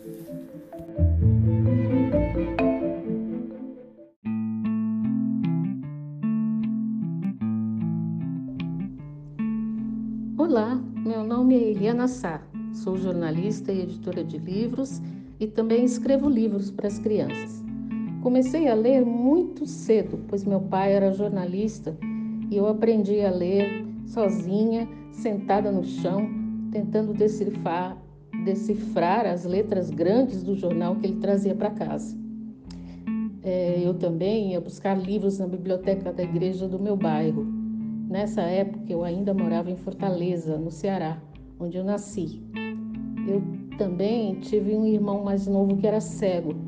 Olá, 10.37 10.81
meu 11.05 11.21
nome 11.25 11.55
é 11.55 11.71
Eliana 11.71 12.07
Sá, 12.07 12.41
sou 12.71 12.95
jornalista 12.95 13.73
e 13.73 13.81
editora 13.81 14.23
de 14.23 14.37
livros 14.37 15.01
e 15.37 15.47
também 15.47 15.83
escrevo 15.83 16.29
livros 16.29 16.71
para 16.71 16.87
as 16.87 16.97
crianças. 16.97 17.56
Comecei 18.21 18.67
a 18.67 18.73
ler 18.73 19.05
muito 19.05 19.65
cedo, 19.65 20.19
pois 20.27 20.43
meu 20.43 20.59
pai 20.59 20.93
era 20.93 21.13
jornalista 21.13 21.95
e 22.49 22.57
eu 22.57 22.67
aprendi 22.67 23.21
a 23.21 23.29
ler 23.29 23.85
sozinha, 24.05 24.87
sentada 25.11 25.71
no 25.71 25.83
chão, 25.83 26.27
tentando 26.71 27.13
decifrar, 27.13 27.97
decifrar 28.43 29.25
as 29.25 29.45
letras 29.45 29.91
grandes 29.91 30.43
do 30.43 30.55
jornal 30.55 30.95
que 30.95 31.05
ele 31.05 31.19
trazia 31.19 31.53
para 31.53 31.69
casa. 31.69 32.17
É, 33.43 33.81
eu 33.85 33.93
também 33.93 34.51
ia 34.51 34.59
buscar 34.59 34.95
livros 34.95 35.37
na 35.37 35.47
biblioteca 35.47 36.11
da 36.11 36.23
igreja 36.23 36.67
do 36.67 36.79
meu 36.79 36.97
bairro. 36.97 37.45
Nessa 38.09 38.41
época 38.41 38.91
eu 38.91 39.03
ainda 39.03 39.33
morava 39.33 39.69
em 39.69 39.77
Fortaleza, 39.77 40.57
no 40.57 40.71
Ceará, 40.71 41.21
onde 41.59 41.77
eu 41.77 41.83
nasci. 41.83 42.41
Eu 43.27 43.43
também 43.77 44.35
tive 44.39 44.75
um 44.75 44.85
irmão 44.85 45.23
mais 45.23 45.47
novo 45.47 45.77
que 45.77 45.85
era 45.85 46.01
cego 46.01 46.66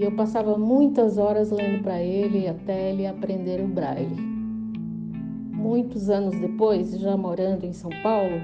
e 0.00 0.02
eu 0.02 0.12
passava 0.12 0.56
muitas 0.56 1.18
horas 1.18 1.50
lendo 1.50 1.82
para 1.82 2.02
ele 2.02 2.48
até 2.48 2.90
ele 2.90 3.06
aprender 3.06 3.60
o 3.60 3.68
braille. 3.68 4.16
Muitos 5.52 6.08
anos 6.08 6.34
depois, 6.40 6.98
já 6.98 7.18
morando 7.18 7.66
em 7.66 7.72
São 7.74 7.90
Paulo, 8.02 8.40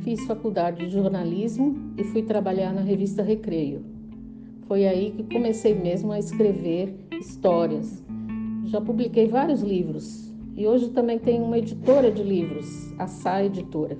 fiz 0.00 0.22
faculdade 0.26 0.84
de 0.84 0.90
jornalismo 0.90 1.94
e 1.96 2.04
fui 2.04 2.22
trabalhar 2.24 2.74
na 2.74 2.82
revista 2.82 3.22
Recreio. 3.22 3.82
Foi 4.66 4.86
aí 4.86 5.12
que 5.12 5.22
comecei 5.34 5.74
mesmo 5.74 6.12
a 6.12 6.18
escrever 6.18 6.94
histórias. 7.18 8.04
Já 8.66 8.78
publiquei 8.78 9.28
vários 9.28 9.62
livros 9.62 10.30
e 10.54 10.66
hoje 10.66 10.90
também 10.90 11.18
tenho 11.18 11.42
uma 11.42 11.56
editora 11.56 12.12
de 12.12 12.22
livros, 12.22 12.92
a 12.98 13.06
Sá 13.06 13.42
Editora. 13.42 13.96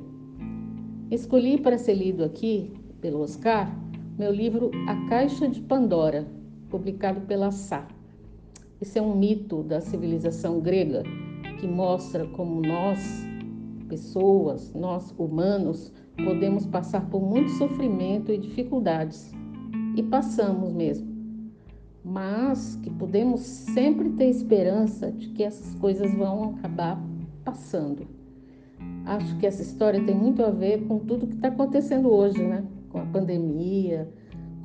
Escolhi 1.11 1.59
para 1.59 1.79
ser 1.79 1.94
lido 1.94 2.23
aqui, 2.23 2.71
pelo 3.01 3.23
Oscar, 3.23 3.75
meu 4.18 4.31
livro 4.31 4.71
A 4.87 5.09
Caixa 5.09 5.49
de 5.49 5.62
Pandora, 5.62 6.37
publicado 6.70 7.22
pela 7.22 7.50
Sá. 7.50 7.87
Esse 8.81 8.98
é 8.98 9.02
um 9.02 9.16
mito 9.16 9.62
da 9.62 9.81
civilização 9.81 10.61
grega 10.61 11.02
que 11.59 11.66
mostra 11.66 12.26
como 12.28 12.61
nós, 12.61 12.98
pessoas, 13.88 14.72
nós 14.72 15.12
humanos, 15.18 15.92
podemos 16.24 16.66
passar 16.66 17.09
por 17.09 17.20
muito 17.20 17.50
sofrimento 17.52 18.31
e 18.31 18.38
dificuldades. 18.38 19.33
E 19.96 20.02
passamos 20.02 20.72
mesmo. 20.72 21.09
Mas 22.04 22.76
que 22.76 22.90
podemos 22.90 23.40
sempre 23.40 24.11
ter 24.11 24.28
esperança 24.28 25.11
de 25.11 25.31
que 25.31 25.42
essas 25.42 25.74
coisas 25.74 26.12
vão 26.14 26.54
acabar 26.54 27.02
passando. 27.44 28.07
Acho 29.04 29.37
que 29.38 29.46
essa 29.46 29.62
história 29.62 30.02
tem 30.04 30.14
muito 30.14 30.44
a 30.44 30.50
ver 30.50 30.87
com 30.87 30.98
tudo 31.00 31.26
que 31.26 31.35
está 31.35 31.48
acontecendo 31.48 32.11
hoje, 32.11 32.42
né? 32.42 32.64
Com 32.90 33.00
a 33.00 33.07
pandemia, 33.07 34.09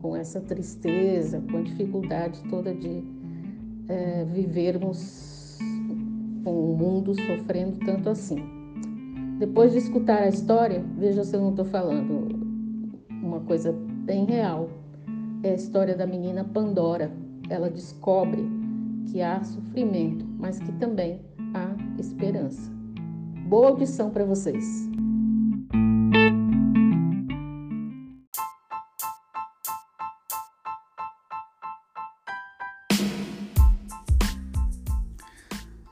com 0.03 0.17
essa 0.17 0.41
tristeza, 0.41 1.41
com 1.49 1.57
a 1.57 1.61
dificuldade 1.61 2.43
toda 2.49 2.75
de 2.75 3.01
é, 3.87 4.25
vivermos 4.25 5.57
com 6.43 6.73
o 6.73 6.77
mundo 6.77 7.15
sofrendo 7.15 7.79
tanto 7.85 8.09
assim. 8.09 8.43
Depois 9.39 9.71
de 9.71 9.77
escutar 9.77 10.23
a 10.23 10.27
história, 10.27 10.83
veja 10.97 11.23
se 11.23 11.33
eu 11.33 11.41
não 11.41 11.51
estou 11.51 11.65
falando 11.65 12.27
uma 13.09 13.39
coisa 13.39 13.71
bem 13.71 14.25
real. 14.25 14.69
É 15.41 15.51
a 15.51 15.55
história 15.55 15.95
da 15.95 16.05
menina 16.05 16.43
Pandora. 16.43 17.09
Ela 17.49 17.69
descobre 17.69 18.45
que 19.09 19.21
há 19.21 19.41
sofrimento, 19.41 20.25
mas 20.37 20.59
que 20.59 20.71
também 20.73 21.21
há 21.53 21.75
esperança. 21.97 22.69
Boa 23.47 23.69
audição 23.69 24.09
para 24.09 24.25
vocês! 24.25 24.92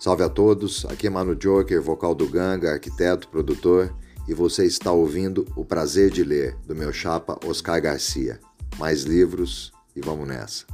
Salve 0.02 0.24
a 0.24 0.30
todos, 0.30 0.84
aqui 0.86 1.06
é 1.06 1.10
Mano 1.12 1.36
Joker, 1.36 1.80
vocal 1.80 2.16
do 2.16 2.28
Ganga, 2.28 2.72
arquiteto, 2.72 3.28
produtor, 3.28 3.96
e 4.28 4.34
você 4.34 4.66
está 4.66 4.92
ouvindo 4.92 5.46
O 5.56 5.64
Prazer 5.64 6.10
de 6.10 6.24
Ler, 6.24 6.58
do 6.66 6.76
meu 6.76 6.92
chapa 6.92 7.38
Oscar 7.46 7.80
Garcia. 7.80 8.40
Mais 8.80 9.04
livros 9.04 9.72
e 9.96 10.02
vamos 10.02 10.28
nessa. 10.28 10.66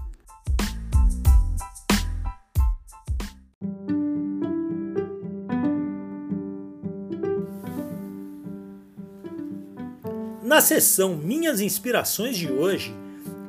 Na 10.42 10.62
sessão 10.62 11.18
Minhas 11.18 11.60
Inspirações 11.60 12.38
de 12.38 12.50
hoje, 12.50 12.96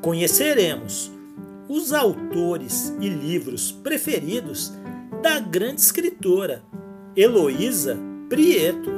conheceremos 0.03 1.09
os 1.69 1.93
autores 1.93 2.93
e 2.99 3.09
livros 3.09 3.71
preferidos 3.71 4.73
da 5.23 5.41
grande 5.41 5.81
escritora 5.81 6.63
Heloísa 7.17 7.99
Prieto. 8.29 8.91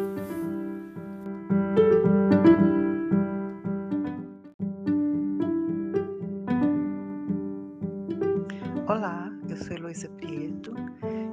Olá, 8.87 9.33
eu 9.49 9.57
sou 9.57 9.75
Heloísa 9.75 10.11
Prieto 10.11 10.75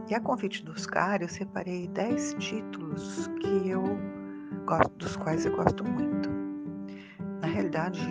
e 0.09 0.15
a 0.15 0.21
convite 0.21 0.63
do 0.63 0.71
Oscar 0.71 1.21
eu 1.21 1.27
separei 1.27 1.89
10 1.89 2.35
títulos 2.39 3.27
que 3.41 3.69
eu 3.69 3.83
gosto, 4.65 4.95
dos 4.97 5.17
quais 5.17 5.45
eu 5.45 5.53
gosto 5.53 5.83
muito. 5.83 6.29
Na 7.41 7.47
realidade, 7.47 8.01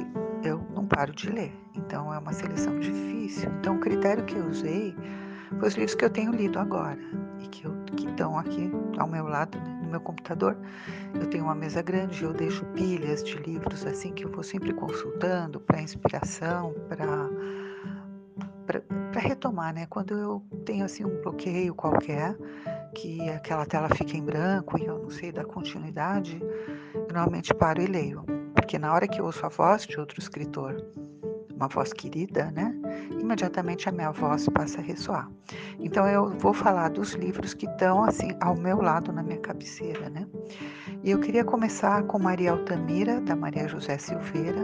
eu 0.45 0.59
não 0.75 0.87
paro 0.87 1.15
de 1.15 1.31
ler, 1.31 1.53
então 1.75 2.13
é 2.13 2.19
uma 2.19 2.33
seleção 2.35 2.79
difícil. 2.79 3.51
Então 3.61 3.77
o 3.77 3.81
critério 3.81 4.25
que 4.25 4.35
eu 4.35 4.47
usei 4.47 4.95
foi 5.59 5.69
os 5.69 5.75
livros 5.75 5.95
que 5.95 6.05
eu 6.05 6.11
tenho 6.11 6.33
lido 6.33 6.59
agora 6.59 6.99
e 7.41 7.49
que, 7.49 7.65
eu, 7.65 7.73
que 7.97 8.07
estão 8.09 8.39
aqui 8.39 8.71
ao 8.99 9.07
meu 9.07 9.27
lado, 9.27 9.59
né, 9.59 9.81
no 9.83 9.91
meu 9.91 10.01
computador. 10.01 10.57
Eu 11.15 11.27
tenho 11.29 11.45
uma 11.45 11.55
mesa 11.55 11.83
grande, 11.83 12.23
eu 12.23 12.33
deixo 12.33 12.65
pilhas 12.67 13.23
de 13.23 13.37
livros 13.37 13.87
assim 13.87 14.13
que 14.13 14.25
eu 14.25 14.31
vou 14.31 14.43
sempre 14.43 14.73
consultando 14.73 15.61
para 15.61 15.81
inspiração, 15.81 16.75
para 16.89 17.31
para 18.67 19.21
retomar, 19.21 19.73
né? 19.73 19.87
Quando 19.87 20.13
eu 20.15 20.43
tenho 20.65 20.85
assim 20.85 21.05
um 21.05 21.23
bloqueio 21.23 21.75
qualquer, 21.75 22.37
que 22.95 23.29
aquela 23.31 23.65
tela 23.65 23.89
fica 23.89 24.17
em 24.17 24.25
branco 24.25 24.79
e 24.79 24.85
eu 24.85 24.99
não 24.99 25.11
sei 25.11 25.31
da 25.31 25.45
continuidade, 25.45 26.43
eu 26.95 27.07
normalmente 27.13 27.55
paro 27.55 27.81
e 27.81 27.87
leio, 27.87 28.25
porque 28.55 28.79
na 28.79 28.93
hora 28.93 29.07
que 29.07 29.21
eu 29.21 29.25
ouço 29.25 29.47
a 29.47 29.49
voz 29.49 29.87
de 29.87 29.99
outro 29.99 30.19
escritor 30.19 30.85
uma 31.55 31.69
voz 31.69 31.93
querida, 31.93 32.51
né? 32.51 32.75
Imediatamente 33.27 33.89
a 33.89 33.93
minha 33.93 34.13
voz 34.13 34.49
passa 34.51 34.79
a 34.79 34.85
ressoar. 34.85 35.29
Então 35.81 36.07
eu 36.07 36.31
vou 36.39 36.55
falar 36.55 36.91
dos 36.91 37.15
livros 37.15 37.55
que 37.55 37.67
estão 37.67 38.05
assim 38.05 38.31
ao 38.41 38.57
meu 38.57 38.81
lado 38.81 39.13
na 39.13 39.21
minha 39.21 39.41
cabeceira, 39.41 40.09
né? 40.09 40.25
E 41.03 41.11
eu 41.11 41.19
queria 41.19 41.43
começar 41.43 42.05
com 42.05 42.21
Maria 42.21 42.53
Altamira, 42.53 43.21
da 43.21 43.35
Maria 43.35 43.67
José 43.67 43.99
Silveira. 43.99 44.63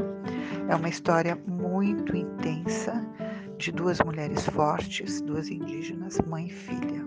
É 0.69 0.77
uma 0.77 0.89
história 0.89 1.37
muito 1.45 2.17
intensa 2.17 3.05
de 3.59 3.73
duas 3.73 3.99
mulheres 3.99 4.47
fortes, 4.47 5.21
duas 5.23 5.51
indígenas, 5.51 6.21
mãe 6.21 6.47
e 6.47 6.53
filha. 6.53 7.05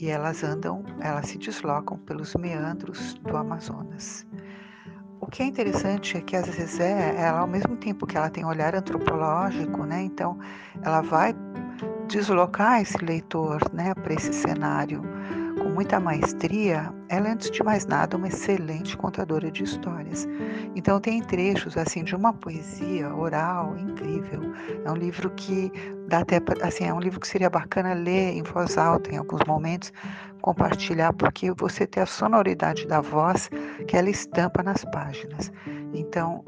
E 0.00 0.08
elas 0.08 0.42
andam, 0.42 0.82
elas 0.98 1.28
se 1.28 1.36
deslocam 1.36 1.98
pelos 1.98 2.34
meandros 2.36 3.12
do 3.18 3.36
Amazonas. 3.36 4.26
O 5.24 5.26
que 5.26 5.42
é 5.42 5.46
interessante 5.46 6.18
é 6.18 6.20
que 6.20 6.36
às 6.36 6.46
vezes 6.46 6.78
é, 6.78 7.14
ela 7.16 7.40
ao 7.40 7.46
mesmo 7.46 7.74
tempo 7.76 8.06
que 8.06 8.14
ela 8.14 8.28
tem 8.28 8.44
um 8.44 8.48
olhar 8.48 8.74
antropológico, 8.74 9.84
né? 9.84 10.02
Então 10.02 10.38
ela 10.82 11.00
vai 11.00 11.34
deslocar 12.08 12.82
esse 12.82 12.98
leitor, 12.98 13.58
né, 13.72 13.94
para 13.94 14.12
esse 14.12 14.34
cenário 14.34 15.02
muita 15.74 15.98
maestria, 15.98 16.94
ela 17.08 17.28
é, 17.28 17.32
antes 17.32 17.50
de 17.50 17.62
mais 17.64 17.84
nada, 17.84 18.16
uma 18.16 18.28
excelente 18.28 18.96
contadora 18.96 19.50
de 19.50 19.64
histórias. 19.64 20.26
Então, 20.76 21.00
tem 21.00 21.20
trechos 21.20 21.76
assim 21.76 22.04
de 22.04 22.14
uma 22.14 22.32
poesia 22.32 23.12
oral 23.12 23.76
incrível. 23.76 24.40
É 24.84 24.90
um 24.90 24.94
livro 24.94 25.28
que 25.30 25.72
dá 26.06 26.20
até 26.20 26.40
assim, 26.62 26.84
é 26.84 26.94
um 26.94 27.00
livro 27.00 27.18
que 27.18 27.26
seria 27.26 27.50
bacana 27.50 27.92
ler 27.92 28.36
em 28.36 28.42
voz 28.44 28.78
alta 28.78 29.12
em 29.12 29.16
alguns 29.16 29.40
momentos, 29.48 29.92
compartilhar, 30.40 31.12
porque 31.12 31.50
você 31.50 31.86
tem 31.86 32.04
a 32.04 32.06
sonoridade 32.06 32.86
da 32.86 33.00
voz 33.00 33.50
que 33.88 33.96
ela 33.96 34.08
estampa 34.08 34.62
nas 34.62 34.84
páginas. 34.84 35.52
Então, 35.92 36.44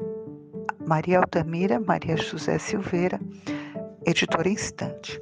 Maria 0.87 1.19
Altamira, 1.19 1.81
Maria 1.81 2.15
José 2.15 2.57
Silveira, 2.57 3.19
editora 4.05 4.47
Instante. 4.47 5.21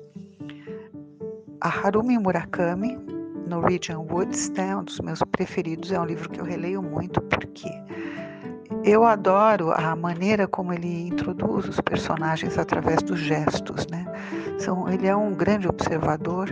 A 1.60 1.70
Harumi 1.70 2.20
Murakami, 2.20 3.15
Norwegian 3.48 4.00
Woods, 4.00 4.50
né, 4.52 4.76
um 4.76 4.84
dos 4.84 5.00
meus 5.00 5.22
preferidos, 5.32 5.92
é 5.92 6.00
um 6.00 6.06
livro 6.06 6.30
que 6.30 6.40
eu 6.40 6.46
releio 6.46 6.82
muito 6.82 7.22
porque 7.22 7.70
eu 8.84 9.04
adoro 9.04 9.72
a 9.72 9.96
maneira 9.96 10.48
como 10.48 10.74
ele 10.74 11.08
introduz 11.08 11.68
os 11.68 11.82
personagens 11.82 12.58
através 12.58 13.02
dos 13.02 13.20
gestos, 13.20 13.88
né? 13.88 14.06
São, 14.60 14.88
ele 14.90 15.08
é 15.08 15.16
um 15.16 15.34
grande 15.34 15.68
observador 15.68 16.50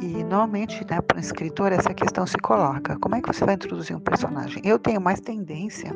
e 0.00 0.24
normalmente, 0.24 0.84
né, 0.90 1.00
para 1.00 1.16
um 1.16 1.20
escritor 1.20 1.72
essa 1.72 1.94
questão 1.94 2.26
se 2.26 2.36
coloca: 2.38 2.96
como 2.98 3.14
é 3.14 3.22
que 3.22 3.32
você 3.32 3.44
vai 3.44 3.54
introduzir 3.54 3.96
um 3.96 4.00
personagem? 4.00 4.62
Eu 4.64 4.78
tenho 4.78 5.00
mais 5.00 5.20
tendência 5.20 5.94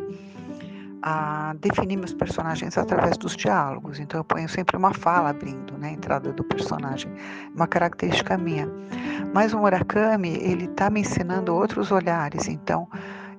a 1.02 1.54
definir 1.60 1.96
meus 1.96 2.12
personagens 2.12 2.76
através 2.76 3.16
dos 3.16 3.36
diálogos. 3.36 4.00
Então 4.00 4.20
eu 4.20 4.24
ponho 4.24 4.48
sempre 4.48 4.76
uma 4.76 4.92
fala 4.92 5.30
abrindo, 5.30 5.76
né, 5.78 5.88
a 5.88 5.92
entrada 5.92 6.32
do 6.32 6.42
personagem, 6.42 7.10
uma 7.54 7.66
característica 7.66 8.36
minha. 8.36 8.68
Mas 9.36 9.52
o 9.52 9.58
Murakami 9.58 10.30
ele 10.40 10.64
está 10.64 10.88
me 10.88 11.00
ensinando 11.00 11.54
outros 11.54 11.92
olhares. 11.92 12.48
Então 12.48 12.88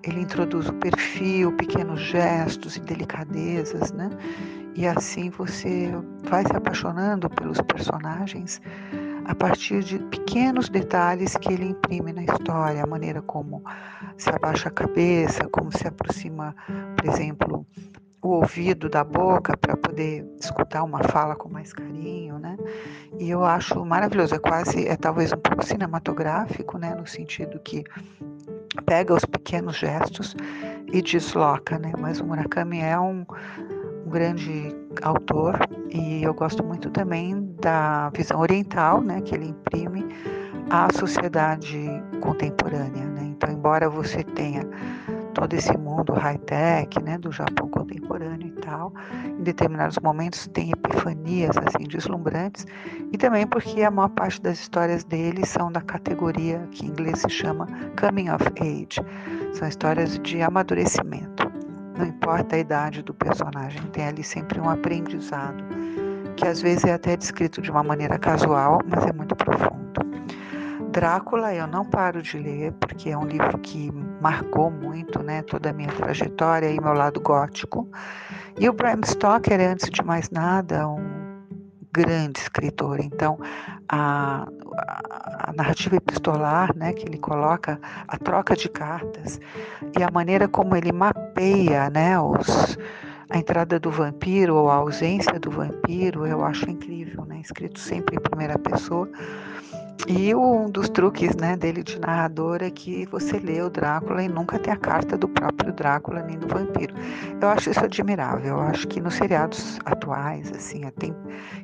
ele 0.04 0.22
introduz 0.22 0.70
o 0.70 0.74
perfil, 0.74 1.52
pequenos 1.54 2.00
gestos 2.00 2.78
e 2.78 2.80
delicadezas, 2.82 3.92
né? 3.92 4.08
E 4.76 4.86
assim 4.86 5.32
você 5.32 5.92
vai 6.30 6.46
se 6.46 6.56
apaixonando 6.56 7.28
pelos 7.32 7.60
personagens 7.62 8.62
a 9.26 9.34
partir 9.34 9.84
de 9.84 9.98
pequenos 9.98 10.70
detalhes 10.70 11.36
que 11.36 11.52
ele 11.52 11.70
imprime 11.70 12.14
na 12.14 12.24
história, 12.24 12.84
a 12.84 12.88
maneira 12.88 13.20
como 13.24 13.64
se 14.18 14.30
abaixa 14.30 14.70
a 14.70 14.72
cabeça, 14.72 15.50
como 15.50 15.76
se 15.76 15.88
aproxima, 15.88 16.56
por 16.96 17.10
exemplo, 17.10 17.66
o 18.22 18.30
ouvido 18.30 18.90
da 18.90 19.04
boca 19.04 19.56
para 19.56 19.78
poder 19.78 20.26
escutar 20.40 20.84
uma 20.84 21.04
fala 21.04 21.36
com 21.36 21.50
mais 21.50 21.72
carinho, 21.72 22.40
né? 22.40 22.58
E 23.20 23.30
eu 23.30 23.44
acho 23.44 23.86
maravilhoso, 23.86 24.36
é 24.36 24.40
quase, 24.40 24.88
é 24.88 24.96
talvez 24.96 25.32
um 25.32 25.38
pouco 25.38 25.64
cinematográfico, 25.64 26.78
né, 26.78 26.96
no 26.96 27.06
sentido 27.06 27.60
que 27.60 27.84
pega 28.86 29.14
os 29.14 29.26
pequenos 29.26 29.78
gestos 29.78 30.36
e 30.92 31.02
desloca, 31.02 31.78
né? 31.78 31.94
Mas 31.98 32.20
o 32.20 32.26
Murakami 32.26 32.80
é 32.80 33.00
um, 33.00 33.26
um 34.06 34.10
grande 34.10 34.76
autor 35.02 35.60
e 35.90 36.24
eu 36.24 36.34
gosto 36.34 36.64
muito 36.64 36.90
também 36.90 37.54
da 37.62 38.10
visão 38.10 38.40
oriental, 38.40 39.02
né, 39.02 39.22
que 39.22 39.36
ele 39.36 39.50
imprime 39.50 40.06
à 40.70 40.92
sociedade 40.92 41.88
contemporânea, 42.20 43.06
né? 43.06 43.24
Então, 43.26 43.52
embora 43.52 43.90
você 43.90 44.24
tenha 44.24 44.68
todo 45.38 45.54
esse 45.54 45.78
mundo 45.78 46.14
high-tech, 46.14 47.00
né, 47.04 47.16
do 47.20 47.32
Japão 47.32 47.70
contemporâneo 47.70 48.48
e 48.48 48.52
tal, 48.54 48.92
em 49.24 49.44
determinados 49.44 50.00
momentos 50.00 50.48
tem 50.48 50.72
epifanias 50.72 51.56
assim 51.58 51.88
deslumbrantes 51.88 52.66
e 53.12 53.18
também 53.20 53.46
porque 53.46 53.84
a 53.84 53.92
maior 53.92 54.10
parte 54.10 54.42
das 54.42 54.60
histórias 54.60 55.04
dele 55.04 55.46
são 55.46 55.72
da 55.72 55.80
categoria 55.80 56.68
que 56.72 56.88
em 56.88 56.90
inglês 56.90 57.20
se 57.20 57.30
chama 57.30 57.68
coming 58.02 58.32
of 58.32 58.44
age, 58.60 59.00
são 59.54 59.68
histórias 59.68 60.18
de 60.24 60.42
amadurecimento. 60.42 61.52
Não 61.96 62.08
importa 62.08 62.56
a 62.56 62.60
idade 62.60 63.04
do 63.04 63.14
personagem, 63.14 63.82
tem 63.92 64.08
ali 64.08 64.24
sempre 64.24 64.60
um 64.60 64.68
aprendizado 64.68 65.64
que 66.36 66.48
às 66.48 66.64
vezes 66.64 66.84
é 66.86 66.94
até 66.94 67.16
descrito 67.16 67.62
de 67.62 67.70
uma 67.70 67.84
maneira 67.84 68.18
casual, 68.18 68.80
mas 68.88 69.06
é 69.06 69.14
muito 69.14 69.36
profundo. 69.36 70.02
Drácula 70.98 71.54
eu 71.54 71.68
não 71.68 71.86
paro 71.86 72.24
de 72.24 72.40
ler, 72.40 72.72
porque 72.72 73.12
é 73.12 73.16
um 73.16 73.28
livro 73.28 73.56
que 73.60 73.92
marcou 74.20 74.72
muito 74.72 75.22
né, 75.22 75.44
toda 75.44 75.70
a 75.70 75.74
minha 75.74 75.90
trajetória 75.90 76.72
e 76.72 76.82
meu 76.82 76.94
lado 76.94 77.22
gótico. 77.22 77.88
E 78.60 78.68
o 78.68 78.74
Bram 78.74 79.02
Stoker, 79.06 79.62
antes 79.62 79.92
de 79.92 80.04
mais 80.04 80.32
nada, 80.32 80.88
um 80.88 81.44
grande 81.94 82.40
escritor. 82.40 83.00
Então, 83.00 83.38
a, 83.88 84.48
a, 84.76 85.50
a, 85.52 85.54
narrativa 85.54 85.98
epistolar 85.98 86.76
né, 86.76 86.94
que 86.94 87.08
ele 87.08 87.20
coloca, 87.20 87.80
a 88.08 88.18
troca 88.18 88.56
de 88.56 88.68
cartas 88.68 89.40
e 89.96 90.02
a 90.02 90.10
maneira 90.10 90.48
como 90.48 90.76
ele 90.76 90.92
mapeia 90.92 91.92
né, 91.92 92.20
os, 92.20 92.76
a 93.30 93.38
entrada 93.38 93.80
do 93.80 93.92
vampiro 93.92 94.56
ou 94.56 94.68
a 94.68 94.78
ausência 94.78 95.40
do 95.40 95.52
vampiro, 95.52 96.26
eu 96.26 96.44
acho 96.44 96.68
incrível, 96.68 97.24
né, 97.24 97.40
escrito 97.40 97.80
sempre 97.80 98.16
em 98.16 98.20
primeira 98.20 98.58
pessoa 98.58 99.08
e 100.06 100.34
um 100.36 100.70
dos 100.70 100.90
truques 100.90 101.36
né, 101.36 101.58
dele 101.58 101.84
de 101.84 102.00
narrador 102.00 102.62
é 102.62 102.70
que 102.70 103.06
você 103.08 103.40
lê 103.40 103.62
o 103.62 103.70
Drácula 103.70 104.24
e 104.24 104.30
nunca 104.30 104.60
tem 104.60 104.72
a 104.74 104.78
carta 104.78 105.18
do 105.18 105.28
próprio 105.28 105.74
Drácula 105.74 106.22
nem 106.22 106.38
do 106.38 106.48
vampiro. 106.48 106.94
Eu 107.42 107.50
acho 107.50 107.70
isso 107.72 107.84
admirável. 107.84 108.58
Eu 108.58 108.62
acho 108.62 108.88
que 108.88 109.02
nos 109.02 109.16
seriados 109.16 109.80
atuais, 109.86 110.52
assim, 110.52 110.82
tem, 111.00 111.16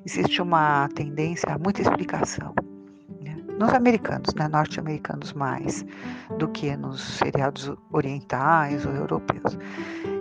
existe 0.05 0.41
uma 0.41 0.89
tendência 0.95 1.53
a 1.53 1.57
muita 1.57 1.81
explicação. 1.81 2.53
Nos 3.59 3.73
americanos, 3.73 4.33
né, 4.35 4.47
norte-americanos 4.47 5.33
mais 5.33 5.85
do 6.37 6.47
que 6.47 6.75
nos 6.75 7.01
seriados 7.17 7.71
orientais 7.91 8.85
ou 8.85 8.93
europeus. 8.93 9.57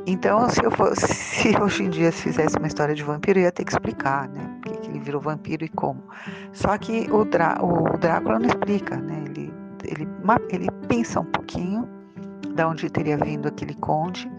Então, 0.07 0.49
se 0.51 0.64
eu 0.64 0.71
fosse, 0.71 1.07
se 1.14 1.57
hoje 1.61 1.85
em 1.85 1.90
dia 1.90 2.11
se 2.12 2.23
fizesse 2.23 2.57
uma 2.59 2.66
história 2.66 2.95
de 2.95 3.03
vampiro, 3.03 3.38
eu 3.38 3.45
ia 3.45 3.53
ter 3.53 3.64
que 3.64 3.73
explicar, 3.73 4.29
né? 4.29 4.59
Porque 4.62 4.79
que 4.81 4.88
ele 4.88 4.99
virou 4.99 5.21
vampiro 5.21 5.64
e 5.64 5.68
como. 5.68 6.03
Só 6.53 6.77
que 6.77 7.09
o, 7.11 7.25
Drá, 7.25 7.59
o 7.62 7.97
Drácula 7.99 8.38
não 8.38 8.47
explica, 8.47 8.97
né? 8.97 9.25
Ele, 9.27 9.53
ele, 9.85 10.09
ele 10.51 10.71
pensa 10.88 11.21
um 11.21 11.25
pouquinho 11.25 11.88
da 12.55 12.68
onde 12.68 12.90
teria 12.90 13.16
vindo 13.16 13.49
aquele 13.49 13.75
conde, 13.75 14.31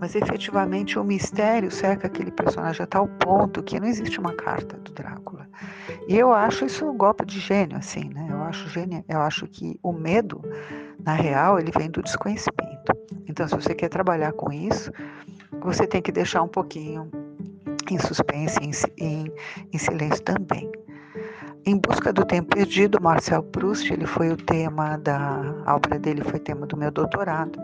mas 0.00 0.14
efetivamente 0.16 0.98
o 0.98 1.04
mistério 1.04 1.70
cerca 1.70 2.06
aquele 2.06 2.30
personagem 2.30 2.82
a 2.82 2.86
tal 2.86 3.06
ponto 3.06 3.62
que 3.62 3.78
não 3.78 3.86
existe 3.86 4.18
uma 4.18 4.32
carta 4.32 4.78
do 4.78 4.92
Drácula. 4.92 5.46
E 6.08 6.16
eu 6.16 6.32
acho 6.32 6.64
isso 6.64 6.86
um 6.86 6.96
golpe 6.96 7.24
de 7.26 7.38
gênio, 7.38 7.76
assim, 7.76 8.08
né? 8.08 8.26
Eu 8.30 8.42
acho 8.42 8.68
gênio, 8.70 9.04
eu 9.08 9.20
acho 9.20 9.46
que 9.46 9.78
o 9.82 9.92
medo, 9.92 10.42
na 11.04 11.12
real, 11.12 11.58
ele 11.58 11.70
vem 11.70 11.90
do 11.90 12.02
desconhecimento. 12.02 12.92
Então, 13.28 13.46
se 13.46 13.54
você 13.54 13.74
quer 13.74 13.90
trabalhar 13.90 14.32
com 14.32 14.50
isso, 14.50 14.90
você 15.60 15.86
tem 15.86 16.00
que 16.00 16.10
deixar 16.10 16.42
um 16.42 16.48
pouquinho 16.48 17.10
em 17.90 17.98
suspense, 17.98 18.58
em, 18.60 18.70
em, 19.04 19.32
em 19.72 19.78
silêncio 19.78 20.22
também. 20.22 20.70
Em 21.70 21.78
Busca 21.78 22.12
do 22.12 22.24
Tempo 22.24 22.56
Perdido, 22.56 23.00
Marcel 23.00 23.44
Proust, 23.44 23.92
ele 23.92 24.04
foi 24.04 24.28
o 24.30 24.36
tema 24.36 24.98
da 24.98 25.54
a 25.64 25.76
obra 25.76 26.00
dele 26.00 26.20
foi 26.24 26.40
tema 26.40 26.66
do 26.66 26.76
meu 26.76 26.90
doutorado. 26.90 27.60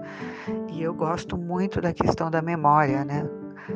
E 0.70 0.80
eu 0.80 0.94
gosto 0.94 1.36
muito 1.36 1.80
da 1.80 1.92
questão 1.92 2.30
da 2.30 2.40
memória, 2.40 3.04
né? 3.04 3.28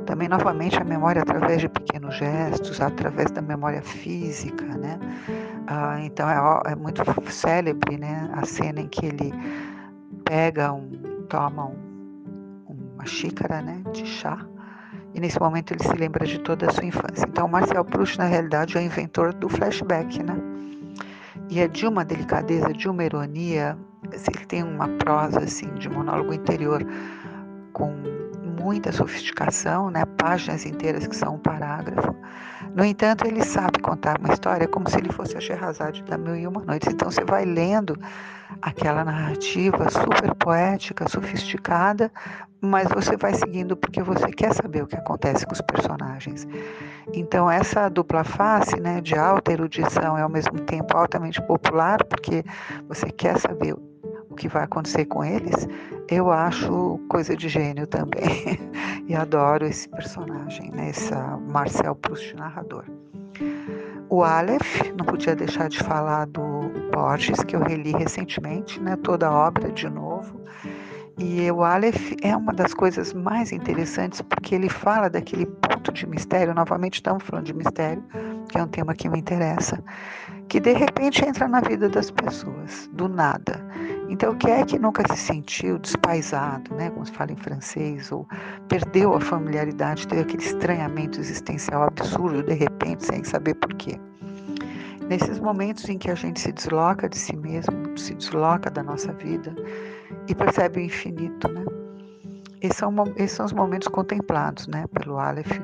Também 0.07 0.29
novamente 0.29 0.81
a 0.81 0.85
memória 0.85 1.23
através 1.23 1.61
de 1.61 1.69
pequenos 1.69 2.15
gestos, 2.15 2.81
através 2.81 3.33
da 3.33 3.43
memória 3.43 3.83
física, 3.83 4.65
né? 4.65 5.01
Ah, 5.67 5.99
então 6.01 6.31
é, 6.31 6.71
é, 6.71 6.77
muito 6.77 7.03
célebre, 7.29 7.99
né? 7.99 8.31
A 8.33 8.47
cena 8.47 8.83
em 8.83 8.87
que 8.87 9.07
ele 9.07 9.35
pega 10.25 10.73
um, 10.73 10.93
toma 11.29 11.67
um, 11.67 12.77
uma 12.95 13.05
xícara, 13.05 13.61
né? 13.61 13.83
De 13.93 14.07
chá 14.07 14.47
e 15.15 15.21
nesse 15.21 15.41
momento 15.41 15.73
ele 15.73 15.83
se 15.83 15.95
lembra 15.95 16.27
de 16.27 16.39
toda 16.39 16.67
a 16.67 16.73
sua 16.73 16.85
infância. 16.85 17.27
Então, 17.29 17.49
Marcel 17.49 17.85
Proust, 17.85 18.19
na 18.19 18.27
realidade, 18.27 18.77
é 18.77 18.81
o 18.81 18.85
inventor 18.85 19.33
do 19.35 19.49
flashback, 19.49 20.23
né? 20.23 20.37
E 21.49 21.61
é 21.61 21.67
de 21.67 21.87
uma 21.87 22.05
delicadeza, 22.05 22.73
de 22.73 22.89
uma 22.89 23.05
ironia. 23.05 23.77
Ele 24.13 24.47
tem 24.47 24.63
uma 24.63 24.89
prosa, 24.89 25.41
assim, 25.41 25.73
de 25.75 25.89
monólogo 25.89 26.33
interior 26.33 26.87
com 27.73 27.93
muita 28.61 28.93
sofisticação, 28.93 29.91
né? 29.91 30.05
Páginas 30.17 30.65
inteiras 30.65 31.07
que 31.07 31.17
são 31.17 31.35
um 31.35 31.39
parágrafo. 31.39 32.15
No 32.75 32.85
entanto, 32.85 33.27
ele 33.27 33.43
sabe 33.43 33.81
contar 33.81 34.19
uma 34.21 34.33
história 34.33 34.69
como 34.69 34.89
se 34.89 34.99
ele 34.99 35.11
fosse 35.13 35.37
a 35.37 35.41
Sherazade 35.41 36.05
da 36.05 36.17
Mil 36.17 36.37
e 36.37 36.47
Uma 36.47 36.63
Noites. 36.65 36.93
Então, 36.93 37.11
você 37.11 37.25
vai 37.25 37.45
lendo 37.45 37.99
aquela 38.63 39.05
narrativa 39.05 39.89
super 39.91 40.35
poética, 40.35 41.09
sofisticada, 41.09 42.11
mas 42.61 42.89
você 42.89 43.17
vai 43.17 43.35
seguindo 43.35 43.77
porque 43.77 44.03
você 44.03 44.31
quer 44.31 44.53
saber 44.55 44.83
o 44.83 44.87
que 44.87 44.97
acontece 44.97 45.47
com 45.47 45.53
os 45.53 45.61
personagens. 45.61 46.47
Então 47.15 47.51
essa 47.51 47.89
dupla 47.89 48.23
face, 48.23 48.79
né, 48.79 49.01
de 49.01 49.17
alta 49.17 49.53
erudição 49.53 50.19
e 50.19 50.21
ao 50.21 50.29
mesmo 50.29 50.61
tempo 50.61 50.97
altamente 50.97 51.41
popular, 51.43 52.05
porque 52.05 52.45
você 52.89 53.11
quer 53.11 53.39
saber 53.39 53.75
o 54.29 54.35
que 54.35 54.49
vai 54.49 54.65
acontecer 54.65 55.07
com 55.07 55.25
eles, 55.25 55.67
eu 56.09 56.31
acho 56.31 57.01
coisa 57.09 57.37
de 57.37 57.49
gênio 57.49 57.87
também. 57.87 58.59
e 59.09 59.15
adoro 59.15 59.67
esse 59.67 59.89
personagem, 59.89 60.71
né, 60.71 60.91
esse 60.91 61.13
Marcel 61.49 61.95
Proust 61.97 62.35
narrador. 62.37 62.85
O 64.09 64.25
Aleph, 64.25 64.93
não 64.99 65.07
podia 65.07 65.37
deixar 65.37 65.69
de 65.69 65.79
falar 65.79 66.27
do 66.27 66.41
Borges, 67.01 67.43
que 67.45 67.57
eu 67.57 67.63
reli 67.63 67.93
recentemente, 67.93 68.79
né, 68.79 68.95
toda 68.97 69.27
a 69.27 69.33
obra 69.33 69.73
de 69.73 69.89
novo. 69.89 70.39
E 71.19 71.51
o 71.51 71.65
Aleph 71.65 72.13
é 72.23 72.37
uma 72.37 72.53
das 72.53 72.75
coisas 72.75 73.15
mais 73.15 73.53
interessantes 73.53 74.21
porque 74.21 74.55
ele 74.55 74.69
fala 74.69 75.09
daquele 75.09 75.47
ponto 75.47 75.93
de 75.93 76.07
mistério, 76.07 76.53
novamente 76.55 76.97
estamos 76.97 77.25
falando 77.25 77.47
de 77.47 77.55
mistério, 77.55 78.05
que 78.51 78.59
é 78.59 78.63
um 78.63 78.69
tema 78.69 78.95
que 78.95 79.09
me 79.09 79.19
interessa, 79.19 79.83
que 80.49 80.61
de 80.61 80.75
repente 80.75 81.25
entra 81.25 81.49
na 81.49 81.63
vida 81.63 81.89
das 81.89 82.11
pessoas, 82.11 82.91
do 82.93 83.09
nada. 83.09 83.67
Então, 84.11 84.35
quem 84.37 84.53
é 84.53 84.65
que 84.65 84.79
nunca 84.79 85.03
se 85.15 85.19
sentiu 85.19 85.79
despaisado, 85.79 86.75
né, 86.75 86.91
como 86.91 87.07
se 87.07 87.13
fala 87.13 87.33
em 87.33 87.37
francês, 87.37 88.13
ou 88.13 88.29
perdeu 88.69 89.15
a 89.15 89.21
familiaridade, 89.21 90.07
teve 90.07 90.21
aquele 90.21 90.43
estranhamento 90.43 91.19
existencial 91.19 91.85
absurdo 91.85 92.43
de 92.43 92.53
repente, 92.53 93.07
sem 93.07 93.25
saber 93.25 93.55
por 93.55 93.73
quê? 93.75 93.99
Nesses 95.11 95.41
momentos 95.41 95.89
em 95.89 95.99
que 95.99 96.09
a 96.09 96.15
gente 96.15 96.39
se 96.39 96.53
desloca 96.53 97.09
de 97.09 97.19
si 97.19 97.35
mesmo, 97.35 97.99
se 97.99 98.15
desloca 98.15 98.71
da 98.71 98.81
nossa 98.81 99.13
vida 99.15 99.53
e 100.29 100.35
percebe 100.37 100.79
o 100.79 100.85
infinito, 100.85 101.49
né? 101.49 101.65
Esses 102.63 102.77
são, 102.77 102.95
esses 103.17 103.33
são 103.33 103.45
os 103.45 103.53
momentos 103.53 103.89
contemplados, 103.89 104.69
né, 104.69 104.87
pelo 104.95 105.19
Aleph 105.19 105.59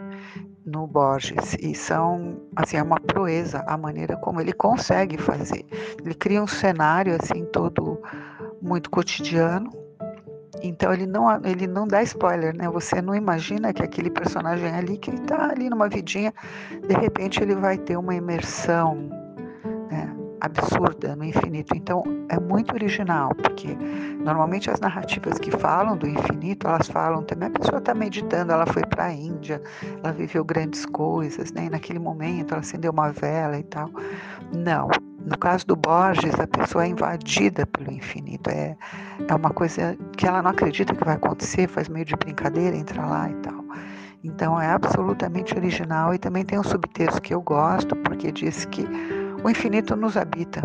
no 0.65 0.89
Borges 0.89 1.55
e 1.61 1.77
são 1.77 2.43
assim 2.57 2.79
é 2.79 2.83
uma 2.83 2.99
proeza 2.99 3.63
a 3.69 3.79
maneira 3.79 4.17
como 4.17 4.41
ele 4.41 4.53
consegue 4.53 5.17
fazer. 5.17 5.65
Ele 6.05 6.15
cria 6.15 6.43
um 6.43 6.49
cenário 6.49 7.15
assim 7.15 7.45
todo 7.45 8.03
muito 8.61 8.91
cotidiano. 8.91 9.71
Então 10.61 10.93
ele 10.93 11.07
não, 11.07 11.31
ele 11.45 11.69
não 11.69 11.87
dá 11.87 12.03
spoiler, 12.03 12.53
né? 12.57 12.69
Você 12.69 13.01
não 13.01 13.15
imagina 13.15 13.73
que 13.73 13.85
aquele 13.85 14.11
personagem 14.11 14.75
ali 14.75 14.99
que 14.99 15.13
está 15.13 15.51
ali 15.51 15.71
numa 15.71 15.89
vidinha, 15.89 16.35
de 16.89 16.95
repente 16.97 17.41
ele 17.41 17.55
vai 17.55 17.79
ter 17.79 17.97
uma 17.97 18.13
imersão 18.13 19.09
né, 19.91 20.15
absurda 20.41 21.17
no 21.17 21.25
infinito. 21.25 21.75
Então 21.75 22.03
é 22.29 22.39
muito 22.39 22.75
original, 22.75 23.35
porque 23.35 23.77
normalmente 24.23 24.71
as 24.71 24.81
narrativas 24.81 25.39
que 25.39 25.51
falam 25.51 25.97
do 25.97 26.07
infinito, 26.07 26.67
elas 26.67 26.89
falam 26.89 27.23
também 27.23 27.49
a 27.49 27.53
pessoa 27.53 27.79
está 27.79 27.95
meditando, 27.95 28.53
ela 28.53 28.67
foi 28.67 28.83
para 28.85 29.05
a 29.07 29.13
Índia, 29.13 29.61
ela 30.03 30.13
viveu 30.13 30.45
grandes 30.45 30.85
coisas, 30.87 31.53
né? 31.53 31.67
E 31.67 31.71
naquele 31.71 31.99
momento 31.99 32.53
ela 32.53 32.61
acendeu 32.61 32.93
uma 32.93 33.11
vela 33.11 33.59
e 33.59 33.65
tal. 33.65 33.91
Não, 34.53 34.89
no 35.27 35.37
caso 35.39 35.67
do 35.67 35.75
Borges, 35.75 36.39
a 36.39 36.47
pessoa 36.47 36.85
é 36.85 36.89
invadida 36.89 37.67
pelo 37.67 37.93
infinito. 37.93 38.49
É, 38.49 38.77
é 39.27 39.35
uma 39.35 39.51
coisa 39.51 39.97
que 40.17 40.27
ela 40.27 40.43
não 40.43 40.51
acredita 40.51 40.95
que 40.95 41.05
vai 41.05 41.17
acontecer, 41.17 41.69
faz 41.69 41.89
meio 41.89 42.05
de 42.05 42.15
brincadeira, 42.15 42.77
entra 42.77 43.05
lá 43.05 43.29
e 43.31 43.35
tal. 43.37 43.65
Então 44.23 44.61
é 44.61 44.69
absolutamente 44.69 45.55
original 45.57 46.15
e 46.15 46.19
também 46.19 46.45
tem 46.45 46.59
um 46.59 46.65
subtexto 46.65 47.21
que 47.21 47.33
eu 47.33 47.41
gosto, 47.41 47.95
porque 47.97 48.33
diz 48.33 48.65
que 48.67 48.85
o 49.47 49.51
infinito 49.51 49.95
nos 49.95 50.17
habita 50.17 50.61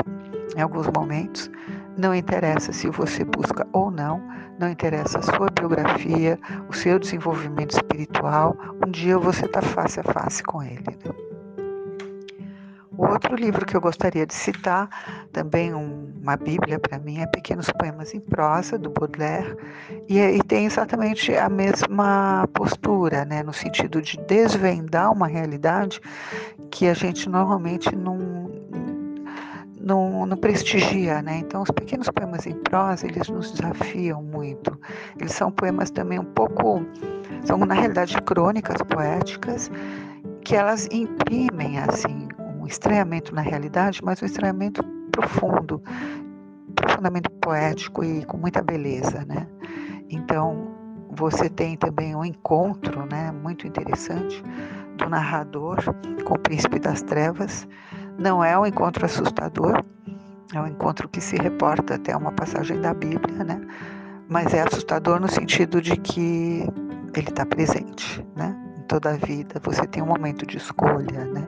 em 0.57 0.61
alguns 0.61 0.87
momentos. 0.87 1.51
Não 1.97 2.15
interessa 2.15 2.73
se 2.73 2.89
você 2.89 3.23
busca 3.23 3.67
ou 3.73 3.91
não, 3.91 4.19
não 4.57 4.69
interessa 4.69 5.19
a 5.19 5.21
sua 5.21 5.49
biografia, 5.51 6.39
o 6.67 6.73
seu 6.73 6.97
desenvolvimento 6.97 7.75
espiritual, 7.75 8.57
um 8.83 8.89
dia 8.89 9.19
você 9.19 9.45
está 9.45 9.61
face 9.61 9.99
a 9.99 10.03
face 10.03 10.41
com 10.43 10.63
ele. 10.63 10.83
Né? 11.05 11.30
Outro 13.01 13.35
livro 13.35 13.65
que 13.65 13.75
eu 13.75 13.81
gostaria 13.81 14.27
de 14.27 14.33
citar, 14.33 14.87
também 15.33 15.73
um, 15.73 16.13
uma 16.21 16.37
bíblia 16.37 16.77
para 16.77 16.99
mim, 16.99 17.19
é 17.19 17.25
Pequenos 17.25 17.67
Poemas 17.71 18.13
em 18.13 18.19
Prosa, 18.19 18.77
do 18.77 18.91
Baudelaire, 18.91 19.57
e, 20.07 20.19
e, 20.19 20.43
tem 20.43 20.67
exatamente 20.67 21.35
a 21.35 21.49
mesma 21.49 22.47
postura, 22.53 23.25
né, 23.25 23.41
no 23.41 23.53
sentido 23.53 24.03
de 24.03 24.17
desvendar 24.27 25.11
uma 25.11 25.25
realidade 25.25 25.99
que 26.69 26.87
a 26.87 26.93
gente 26.93 27.27
normalmente 27.27 27.95
não, 27.95 28.51
não, 29.79 30.27
não, 30.27 30.37
prestigia, 30.37 31.23
né? 31.23 31.39
Então, 31.39 31.63
os 31.63 31.71
pequenos 31.71 32.07
poemas 32.07 32.45
em 32.45 32.53
prosa, 32.53 33.07
eles 33.07 33.27
nos 33.29 33.51
desafiam 33.51 34.21
muito. 34.21 34.79
Eles 35.19 35.31
são 35.31 35.51
poemas 35.51 35.89
também 35.89 36.19
um 36.19 36.25
pouco, 36.25 36.85
são 37.43 37.57
na 37.57 37.73
realidade 37.73 38.15
crônicas 38.21 38.77
poéticas, 38.83 39.71
que 40.43 40.55
elas 40.55 40.87
imprimem, 40.91 41.79
assim, 41.79 42.20
estranhamento 42.71 43.35
na 43.35 43.41
realidade, 43.41 44.01
mas 44.03 44.21
um 44.21 44.25
estranhamento 44.25 44.83
profundo, 45.11 45.81
profundamente 46.75 47.29
poético 47.41 48.03
e 48.03 48.25
com 48.25 48.37
muita 48.37 48.61
beleza, 48.61 49.25
né? 49.25 49.47
Então, 50.09 50.71
você 51.11 51.49
tem 51.49 51.75
também 51.75 52.15
um 52.15 52.23
encontro, 52.23 53.05
né, 53.05 53.31
muito 53.31 53.67
interessante 53.67 54.41
do 54.97 55.09
narrador 55.09 55.77
com 56.23 56.33
o 56.33 56.39
príncipe 56.39 56.79
das 56.79 57.01
trevas. 57.01 57.67
Não 58.17 58.43
é 58.43 58.57
um 58.57 58.65
encontro 58.65 59.05
assustador, 59.05 59.83
é 60.53 60.59
um 60.59 60.67
encontro 60.67 61.07
que 61.09 61.19
se 61.19 61.35
reporta 61.35 61.95
até 61.95 62.15
uma 62.15 62.31
passagem 62.31 62.79
da 62.79 62.93
Bíblia, 62.93 63.43
né? 63.43 63.61
Mas 64.29 64.53
é 64.53 64.61
assustador 64.61 65.19
no 65.19 65.29
sentido 65.29 65.81
de 65.81 65.97
que 65.97 66.65
ele 67.15 67.29
está 67.29 67.45
presente, 67.45 68.25
né? 68.35 68.55
Em 68.77 68.83
toda 68.83 69.11
a 69.11 69.17
vida 69.17 69.59
você 69.63 69.85
tem 69.87 70.01
um 70.01 70.07
momento 70.07 70.45
de 70.45 70.57
escolha, 70.57 71.25
né? 71.25 71.47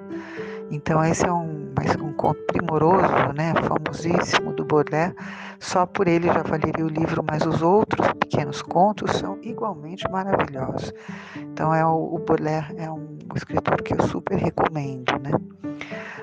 Então 0.74 1.04
esse 1.06 1.24
é 1.24 1.32
um, 1.32 1.72
um 2.02 2.14
conto 2.14 2.42
primoroso, 2.48 3.32
né, 3.36 3.54
famosíssimo 3.68 4.54
do 4.54 4.66
Baudelaire. 4.66 5.16
Só 5.60 5.86
por 5.86 6.08
ele 6.08 6.26
já 6.28 6.42
valeria 6.42 6.84
o 6.84 6.90
livro, 6.90 7.24
mas 7.30 7.46
os 7.46 7.62
outros 7.62 8.12
pequenos 8.14 8.64
contos 8.64 9.12
são 9.12 9.38
igualmente 9.44 10.10
maravilhosos. 10.10 10.92
Então 11.36 11.74
é 11.74 11.86
o, 11.86 12.16
o 12.16 12.20
Baudelaire 12.20 12.74
é 12.78 12.90
um 12.90 13.20
escritor 13.36 13.82
que 13.84 13.94
eu 13.94 14.02
super 14.08 14.36
recomendo, 14.36 15.14
né. 15.20 15.32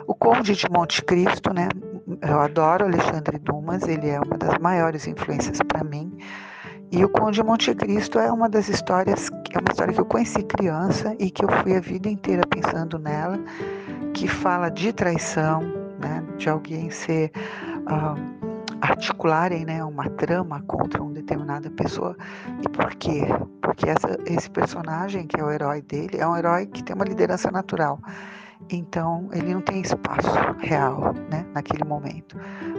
O 0.07 0.15
Conde 0.15 0.57
de 0.57 0.69
Monte 0.69 1.03
Cristo, 1.05 1.55
né, 1.55 1.69
eu 2.21 2.41
adoro 2.41 2.87
Alexandre 2.87 3.39
Dumas, 3.39 3.87
ele 3.87 4.09
é 4.09 4.19
uma 4.19 4.37
das 4.37 4.59
maiores 4.59 5.07
influências 5.07 5.59
para 5.69 5.85
mim. 5.85 6.13
E 6.91 7.05
o 7.05 7.09
Conde 7.09 7.37
de 7.37 7.45
Monte 7.45 7.73
Cristo 7.73 8.19
é 8.19 8.33
uma 8.33 8.49
das 8.49 8.69
histórias, 8.69 9.29
é 9.55 9.59
uma 9.59 9.71
história 9.71 9.95
que 9.95 10.01
eu 10.01 10.07
conheci 10.07 10.43
criança 10.43 11.15
e 11.21 11.31
que 11.31 11.45
eu 11.45 11.49
fui 11.63 11.77
a 11.77 11.81
vida 11.81 12.09
inteira 12.09 12.43
pensando 12.49 12.99
nela 12.99 13.39
que 14.15 14.29
fala 14.29 14.71
de 14.71 14.93
traição, 14.93 15.63
né, 15.99 16.25
de 16.37 16.49
alguém 16.49 16.91
ser 16.91 17.31
uh, 17.87 18.41
articularem 18.81 19.65
né, 19.65 19.85
uma 19.85 20.09
trama 20.11 20.63
contra 20.67 21.03
uma 21.03 21.13
determinada 21.13 21.71
pessoa. 21.71 22.17
E 22.63 22.69
por 22.69 22.95
quê? 22.95 23.23
Porque 23.61 23.89
essa, 23.89 24.19
esse 24.27 24.51
personagem, 24.51 25.27
que 25.27 25.39
é 25.39 25.45
o 25.45 25.51
herói 25.51 25.83
dele, 25.83 26.19
é 26.19 26.27
um 26.27 26.37
herói 26.37 26.67
que 26.67 26.83
tem 26.83 26.95
uma 26.95 27.05
liderança 27.05 27.51
natural. 27.51 28.01
Então, 28.69 29.29
ele 29.33 29.55
não 29.55 29.61
tem 29.61 29.81
espaço 29.81 30.31
real 30.59 31.15
né, 31.31 31.45
naquele 31.55 31.83
momento, 31.85 32.37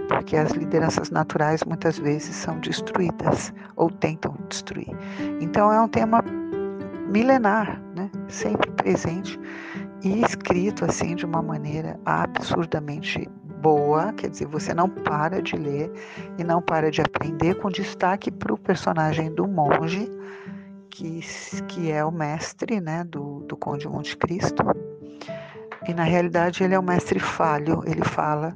porque 0.07 0.37
as 0.37 0.51
lideranças 0.51 1.09
naturais 1.09 1.63
muitas 1.63 1.97
vezes 1.97 2.35
são 2.35 2.59
destruídas 2.59 3.51
ou 3.75 3.89
tentam 3.89 4.35
destruir. 4.47 4.95
Então, 5.41 5.71
é 5.71 5.81
um 5.81 5.87
tema 5.87 6.23
milenar, 7.09 7.81
né, 7.95 8.09
sempre 8.29 8.71
presente 8.71 9.39
e 10.03 10.21
escrito 10.23 10.85
assim 10.85 11.15
de 11.15 11.25
uma 11.25 11.41
maneira 11.41 11.99
absurdamente 12.05 13.29
boa, 13.61 14.11
quer 14.13 14.29
dizer, 14.29 14.47
você 14.47 14.73
não 14.73 14.89
para 14.89 15.41
de 15.41 15.55
ler 15.55 15.91
e 16.37 16.43
não 16.43 16.61
para 16.61 16.89
de 16.89 17.01
aprender, 17.01 17.55
com 17.55 17.69
destaque 17.69 18.31
para 18.31 18.53
o 18.53 18.57
personagem 18.57 19.31
do 19.33 19.47
monge, 19.47 20.09
que, 20.89 21.21
que 21.67 21.91
é 21.91 22.03
o 22.03 22.11
mestre 22.11 22.81
né, 22.81 23.03
do, 23.03 23.41
do 23.41 23.55
Conde 23.55 23.87
Monte 23.87 24.17
Cristo. 24.17 24.63
E 25.87 25.93
na 25.93 26.03
realidade 26.03 26.63
ele 26.63 26.75
é 26.75 26.79
um 26.79 26.83
mestre 26.83 27.19
falho, 27.19 27.83
ele 27.85 28.03
fala 28.03 28.55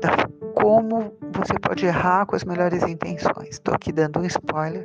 da, 0.00 0.10
como 0.54 1.12
você 1.32 1.54
pode 1.60 1.84
errar 1.84 2.26
com 2.26 2.34
as 2.34 2.44
melhores 2.44 2.82
intenções. 2.82 3.50
Estou 3.50 3.74
aqui 3.74 3.92
dando 3.92 4.18
um 4.18 4.24
spoiler, 4.24 4.84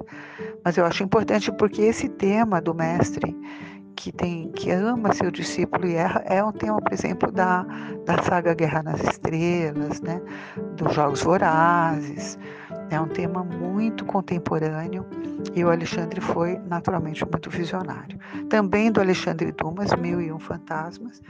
mas 0.64 0.78
eu 0.78 0.86
acho 0.86 1.04
importante 1.04 1.52
porque 1.54 1.82
esse 1.82 2.10
tema 2.10 2.62
do 2.62 2.74
mestre 2.74 3.36
que 3.96 4.12
tem 4.12 4.52
que 4.52 4.72
ama 4.72 5.14
seu 5.14 5.32
discípulo 5.32 5.88
e 5.88 5.96
erra 5.96 6.22
é 6.26 6.44
um 6.44 6.52
tema, 6.52 6.82
por 6.82 6.94
exemplo, 6.94 7.32
da, 7.32 7.64
da 8.06 8.22
saga 8.24 8.54
Guerra 8.54 8.84
nas 8.84 9.02
Estrelas, 9.02 10.02
né? 10.02 10.22
dos 10.76 10.94
Jogos 10.94 11.22
Vorazes. 11.22 12.38
É 12.90 13.00
um 13.00 13.08
tema 13.08 13.44
muito 13.44 14.06
contemporâneo 14.06 15.06
e 15.56 15.64
o 15.64 15.70
Alexandre 15.70 16.20
foi 16.20 16.58
naturalmente 16.68 17.26
muito 17.26 17.50
visionário. 17.50 18.20
Também 18.50 18.92
do 18.92 19.00
Alexandre 19.00 19.52
Dumas, 19.52 19.94
Mil 19.96 20.22
e 20.22 20.32
Um 20.32 20.40
Fantasmas. 20.40 21.22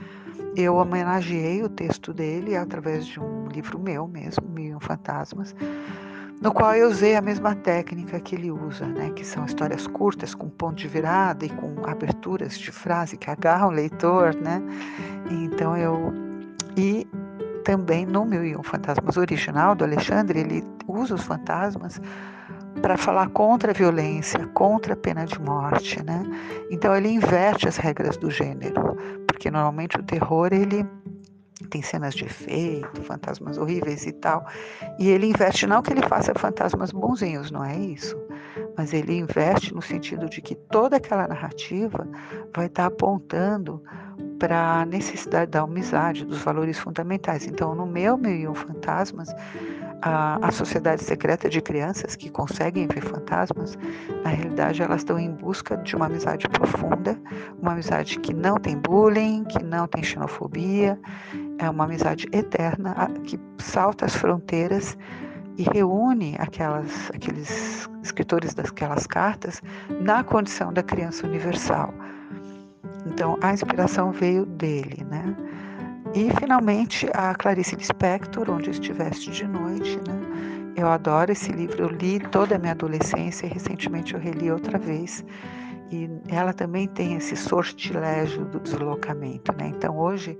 Eu 0.56 0.74
homenageei 0.76 1.62
o 1.62 1.68
texto 1.68 2.12
dele 2.12 2.56
através 2.56 3.06
de 3.06 3.20
um 3.20 3.46
livro 3.48 3.78
meu 3.78 4.08
mesmo, 4.08 4.48
Mil 4.48 4.72
e 4.72 4.74
Um 4.74 4.80
Fantasmas 4.80 5.54
no 6.42 6.52
qual 6.52 6.74
eu 6.74 6.88
usei 6.88 7.14
a 7.14 7.22
mesma 7.22 7.54
técnica 7.54 8.18
que 8.18 8.34
ele 8.34 8.50
usa, 8.50 8.84
né, 8.84 9.10
que 9.10 9.24
são 9.24 9.44
histórias 9.44 9.86
curtas 9.86 10.34
com 10.34 10.48
ponto 10.48 10.74
de 10.74 10.88
virada 10.88 11.46
e 11.46 11.48
com 11.48 11.72
aberturas 11.86 12.58
de 12.58 12.72
frase 12.72 13.16
que 13.16 13.30
agarram 13.30 13.68
o 13.68 13.70
leitor, 13.70 14.34
né? 14.34 14.60
Então 15.30 15.76
eu 15.76 16.12
e 16.76 17.06
também 17.64 18.04
no 18.04 18.24
Mil 18.24 18.44
e 18.44 18.56
Um 18.56 18.62
Fantasmas 18.62 19.16
original 19.16 19.76
do 19.76 19.84
Alexandre, 19.84 20.40
ele 20.40 20.64
usa 20.88 21.14
os 21.14 21.22
fantasmas 21.22 22.00
para 22.80 22.96
falar 22.96 23.28
contra 23.28 23.70
a 23.70 23.74
violência, 23.74 24.44
contra 24.48 24.94
a 24.94 24.96
pena 24.96 25.24
de 25.24 25.40
morte, 25.40 26.02
né? 26.02 26.24
Então 26.72 26.96
ele 26.96 27.08
inverte 27.08 27.68
as 27.68 27.76
regras 27.76 28.16
do 28.16 28.28
gênero, 28.32 28.96
porque 29.28 29.48
normalmente 29.48 29.96
o 29.96 30.02
terror 30.02 30.48
ele 30.52 30.84
tem 31.72 31.80
cenas 31.80 32.14
de 32.14 32.26
efeito, 32.26 33.02
fantasmas 33.02 33.56
horríveis 33.56 34.06
e 34.06 34.12
tal. 34.12 34.46
E 34.98 35.08
ele 35.08 35.26
investe, 35.26 35.66
não 35.66 35.80
que 35.80 35.90
ele 35.92 36.02
faça 36.02 36.34
fantasmas 36.34 36.92
bonzinhos, 36.92 37.50
não 37.50 37.64
é 37.64 37.74
isso. 37.74 38.14
Mas 38.76 38.92
ele 38.92 39.16
investe 39.16 39.74
no 39.74 39.80
sentido 39.80 40.28
de 40.28 40.42
que 40.42 40.54
toda 40.54 40.98
aquela 40.98 41.26
narrativa 41.26 42.06
vai 42.54 42.66
estar 42.66 42.86
apontando 42.86 43.82
para 44.38 44.82
a 44.82 44.84
necessidade 44.84 45.50
da 45.50 45.62
amizade, 45.62 46.26
dos 46.26 46.38
valores 46.42 46.78
fundamentais. 46.78 47.46
Então, 47.46 47.74
no 47.74 47.86
meu 47.86 48.16
Um 48.16 48.54
Fantasmas, 48.54 49.28
a, 50.02 50.46
a 50.46 50.50
sociedade 50.50 51.02
secreta 51.02 51.48
de 51.48 51.60
crianças 51.60 52.16
que 52.16 52.28
conseguem 52.28 52.88
ver 52.88 53.02
fantasmas, 53.02 53.78
na 54.24 54.30
realidade 54.30 54.82
elas 54.82 55.02
estão 55.02 55.18
em 55.18 55.30
busca 55.30 55.76
de 55.76 55.94
uma 55.94 56.06
amizade 56.06 56.48
profunda, 56.48 57.16
uma 57.60 57.72
amizade 57.72 58.18
que 58.18 58.34
não 58.34 58.56
tem 58.56 58.76
bullying, 58.76 59.44
que 59.44 59.62
não 59.62 59.86
tem 59.86 60.02
xenofobia, 60.02 60.98
é 61.58 61.68
uma 61.68 61.84
amizade 61.84 62.26
eterna 62.32 62.94
que 63.24 63.38
salta 63.58 64.06
as 64.06 64.14
fronteiras 64.14 64.96
e 65.56 65.62
reúne 65.62 66.36
aquelas, 66.38 67.10
aqueles 67.14 67.88
escritores 68.02 68.54
daquelas 68.54 69.06
cartas 69.06 69.60
na 70.00 70.24
condição 70.24 70.72
da 70.72 70.82
criança 70.82 71.26
universal. 71.26 71.92
Então 73.06 73.36
a 73.42 73.52
inspiração 73.52 74.12
veio 74.12 74.46
dele, 74.46 75.04
né? 75.04 75.36
E 76.14 76.30
finalmente 76.38 77.08
a 77.14 77.34
Clarice 77.34 77.74
Lispector, 77.74 78.50
Onde 78.50 78.70
Estiveste 78.70 79.30
de 79.30 79.46
Noite. 79.46 79.96
Né? 80.06 80.72
Eu 80.76 80.88
adoro 80.88 81.32
esse 81.32 81.50
livro, 81.52 81.84
eu 81.84 81.88
li 81.88 82.20
toda 82.20 82.56
a 82.56 82.58
minha 82.58 82.72
adolescência 82.72 83.46
e 83.46 83.50
recentemente 83.50 84.14
eu 84.14 84.20
reli 84.20 84.50
outra 84.50 84.78
vez. 84.78 85.24
E 85.92 86.08
ela 86.28 86.54
também 86.54 86.88
tem 86.88 87.16
esse 87.16 87.36
sortilégio 87.36 88.46
do 88.46 88.58
deslocamento. 88.58 89.52
Né? 89.52 89.68
Então 89.76 89.98
hoje, 89.98 90.38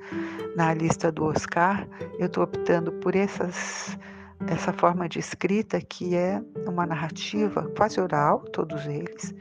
na 0.56 0.72
lista 0.72 1.12
do 1.12 1.26
Oscar, 1.26 1.86
eu 2.18 2.24
estou 2.24 2.44
optando 2.44 2.90
por 2.90 3.14
essas, 3.14 3.98
essa 4.46 4.72
forma 4.72 5.06
de 5.06 5.18
escrita 5.18 5.78
que 5.78 6.16
é 6.16 6.42
uma 6.66 6.86
narrativa 6.86 7.70
quase 7.76 8.00
oral, 8.00 8.40
todos 8.52 8.86
eles, 8.86 9.34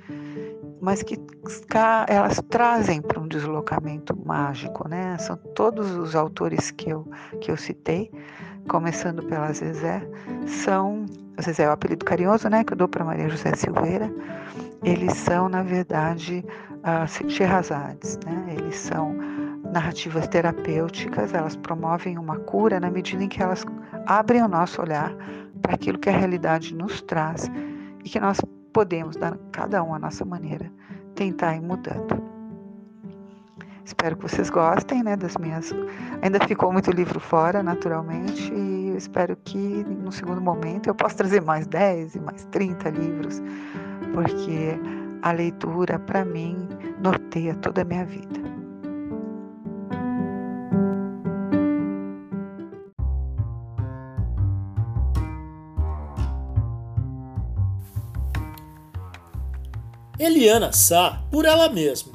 mas 0.81 1.01
que 1.01 1.17
elas 2.09 2.41
trazem 2.49 3.01
para 3.01 3.19
um 3.19 3.27
deslocamento 3.27 4.13
mágico, 4.25 4.89
né? 4.89 5.17
São 5.17 5.37
todos 5.55 5.91
os 5.91 6.13
autores 6.13 6.71
que 6.71 6.89
eu, 6.89 7.07
que 7.39 7.49
eu 7.51 7.55
citei, 7.55 8.11
começando 8.67 9.23
pela 9.23 9.53
Zezé, 9.53 10.05
são 10.45 11.05
Zezé 11.41 11.63
é 11.63 11.69
o 11.69 11.71
apelido 11.71 12.03
carinhoso, 12.03 12.49
né? 12.49 12.63
Que 12.63 12.73
eu 12.73 12.77
dou 12.77 12.87
para 12.87 13.05
Maria 13.05 13.29
José 13.29 13.55
Silveira. 13.55 14.11
Eles 14.83 15.13
são, 15.13 15.47
na 15.47 15.61
verdade, 15.61 16.43
uh, 16.77 17.29
Sherazades, 17.29 18.17
né? 18.25 18.55
Eles 18.57 18.77
são 18.77 19.15
narrativas 19.71 20.27
terapêuticas, 20.27 21.33
elas 21.33 21.55
promovem 21.55 22.17
uma 22.17 22.37
cura 22.39 22.79
na 22.79 22.89
medida 22.89 23.23
em 23.23 23.29
que 23.29 23.41
elas 23.41 23.63
abrem 24.07 24.41
o 24.41 24.47
nosso 24.47 24.81
olhar 24.81 25.15
para 25.61 25.75
aquilo 25.75 25.99
que 25.99 26.09
a 26.09 26.17
realidade 26.17 26.73
nos 26.73 27.01
traz 27.01 27.49
e 28.03 28.09
que 28.09 28.19
nós 28.19 28.41
podemos, 28.73 29.15
cada 29.51 29.83
um 29.83 29.93
a 29.93 29.99
nossa 29.99 30.25
maneira, 30.25 30.71
tentar 31.15 31.55
ir 31.55 31.61
mudando. 31.61 32.21
Espero 33.85 34.15
que 34.15 34.23
vocês 34.23 34.49
gostem 34.49 35.03
né, 35.03 35.15
das 35.15 35.35
minhas. 35.37 35.73
Ainda 36.21 36.39
ficou 36.47 36.71
muito 36.71 36.91
livro 36.91 37.19
fora, 37.19 37.61
naturalmente, 37.61 38.51
e 38.53 38.89
eu 38.89 38.97
espero 38.97 39.35
que 39.43 39.57
no 39.57 40.11
segundo 40.11 40.41
momento 40.41 40.87
eu 40.87 40.95
possa 40.95 41.17
trazer 41.17 41.41
mais 41.41 41.67
10 41.67 42.15
e 42.15 42.19
mais 42.19 42.45
30 42.45 42.89
livros, 42.89 43.41
porque 44.13 44.79
a 45.21 45.31
leitura, 45.31 45.99
para 45.99 46.25
mim, 46.25 46.67
norteia 47.01 47.55
toda 47.55 47.81
a 47.81 47.85
minha 47.85 48.05
vida. 48.05 48.41
Eliana 60.21 60.71
Sá 60.71 61.23
por 61.31 61.45
ela 61.45 61.67
mesma. 61.67 62.11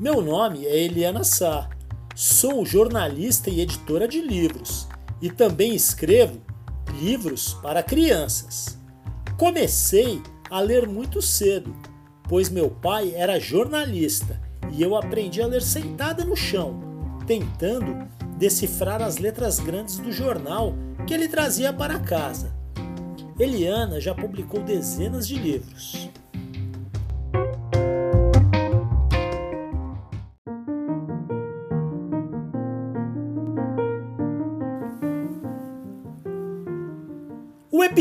Meu 0.00 0.20
nome 0.20 0.66
é 0.66 0.84
Eliana 0.84 1.22
Sá. 1.22 1.70
Sou 2.14 2.66
jornalista 2.66 3.48
e 3.48 3.60
editora 3.60 4.08
de 4.08 4.20
livros 4.20 4.88
e 5.20 5.30
também 5.30 5.74
escrevo 5.74 6.40
livros 7.00 7.54
para 7.54 7.84
crianças. 7.84 8.81
Comecei 9.42 10.22
a 10.48 10.60
ler 10.60 10.86
muito 10.86 11.20
cedo, 11.20 11.74
pois 12.28 12.48
meu 12.48 12.70
pai 12.70 13.12
era 13.12 13.40
jornalista 13.40 14.40
e 14.70 14.80
eu 14.80 14.94
aprendi 14.94 15.42
a 15.42 15.46
ler 15.48 15.62
sentada 15.62 16.24
no 16.24 16.36
chão, 16.36 16.78
tentando 17.26 18.08
decifrar 18.38 19.02
as 19.02 19.18
letras 19.18 19.58
grandes 19.58 19.98
do 19.98 20.12
jornal 20.12 20.74
que 21.08 21.12
ele 21.12 21.26
trazia 21.26 21.72
para 21.72 21.98
casa. 21.98 22.54
Eliana 23.36 24.00
já 24.00 24.14
publicou 24.14 24.62
dezenas 24.62 25.26
de 25.26 25.34
livros. 25.34 26.08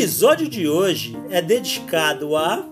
Episódio 0.02 0.50
de 0.50 0.68
hoje 0.68 1.16
é 1.30 1.44
dedicado 1.44 2.36
a 2.36 2.68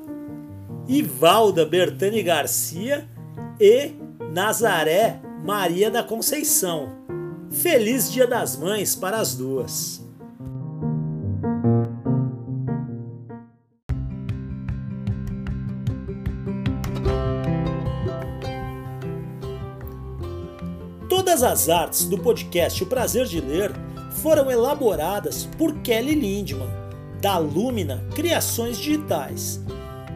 Ivalda 0.88 1.64
Bertani 1.64 2.24
Garcia 2.24 3.08
e 3.60 3.92
Nazaré 4.34 5.22
Maria 5.46 5.92
da 5.92 6.02
Conceição. 6.02 6.90
Feliz 7.52 8.12
Dia 8.12 8.26
das 8.26 8.58
Mães 8.58 8.96
para 8.96 9.18
as 9.20 9.36
duas. 9.36 10.04
Todas 21.08 21.44
as 21.44 21.70
artes 21.70 22.06
do 22.06 22.18
podcast 22.18 22.84
O 22.84 22.88
Prazer 22.88 23.28
de 23.28 23.40
Ler 23.40 23.72
foram 24.24 24.50
elaboradas 24.50 25.48
por 25.60 25.76
Kelly 25.82 26.16
Lindman, 26.16 26.89
da 27.22 27.38
Lumina 27.38 28.04
Criações 28.16 28.78
Digitais. 28.78 29.62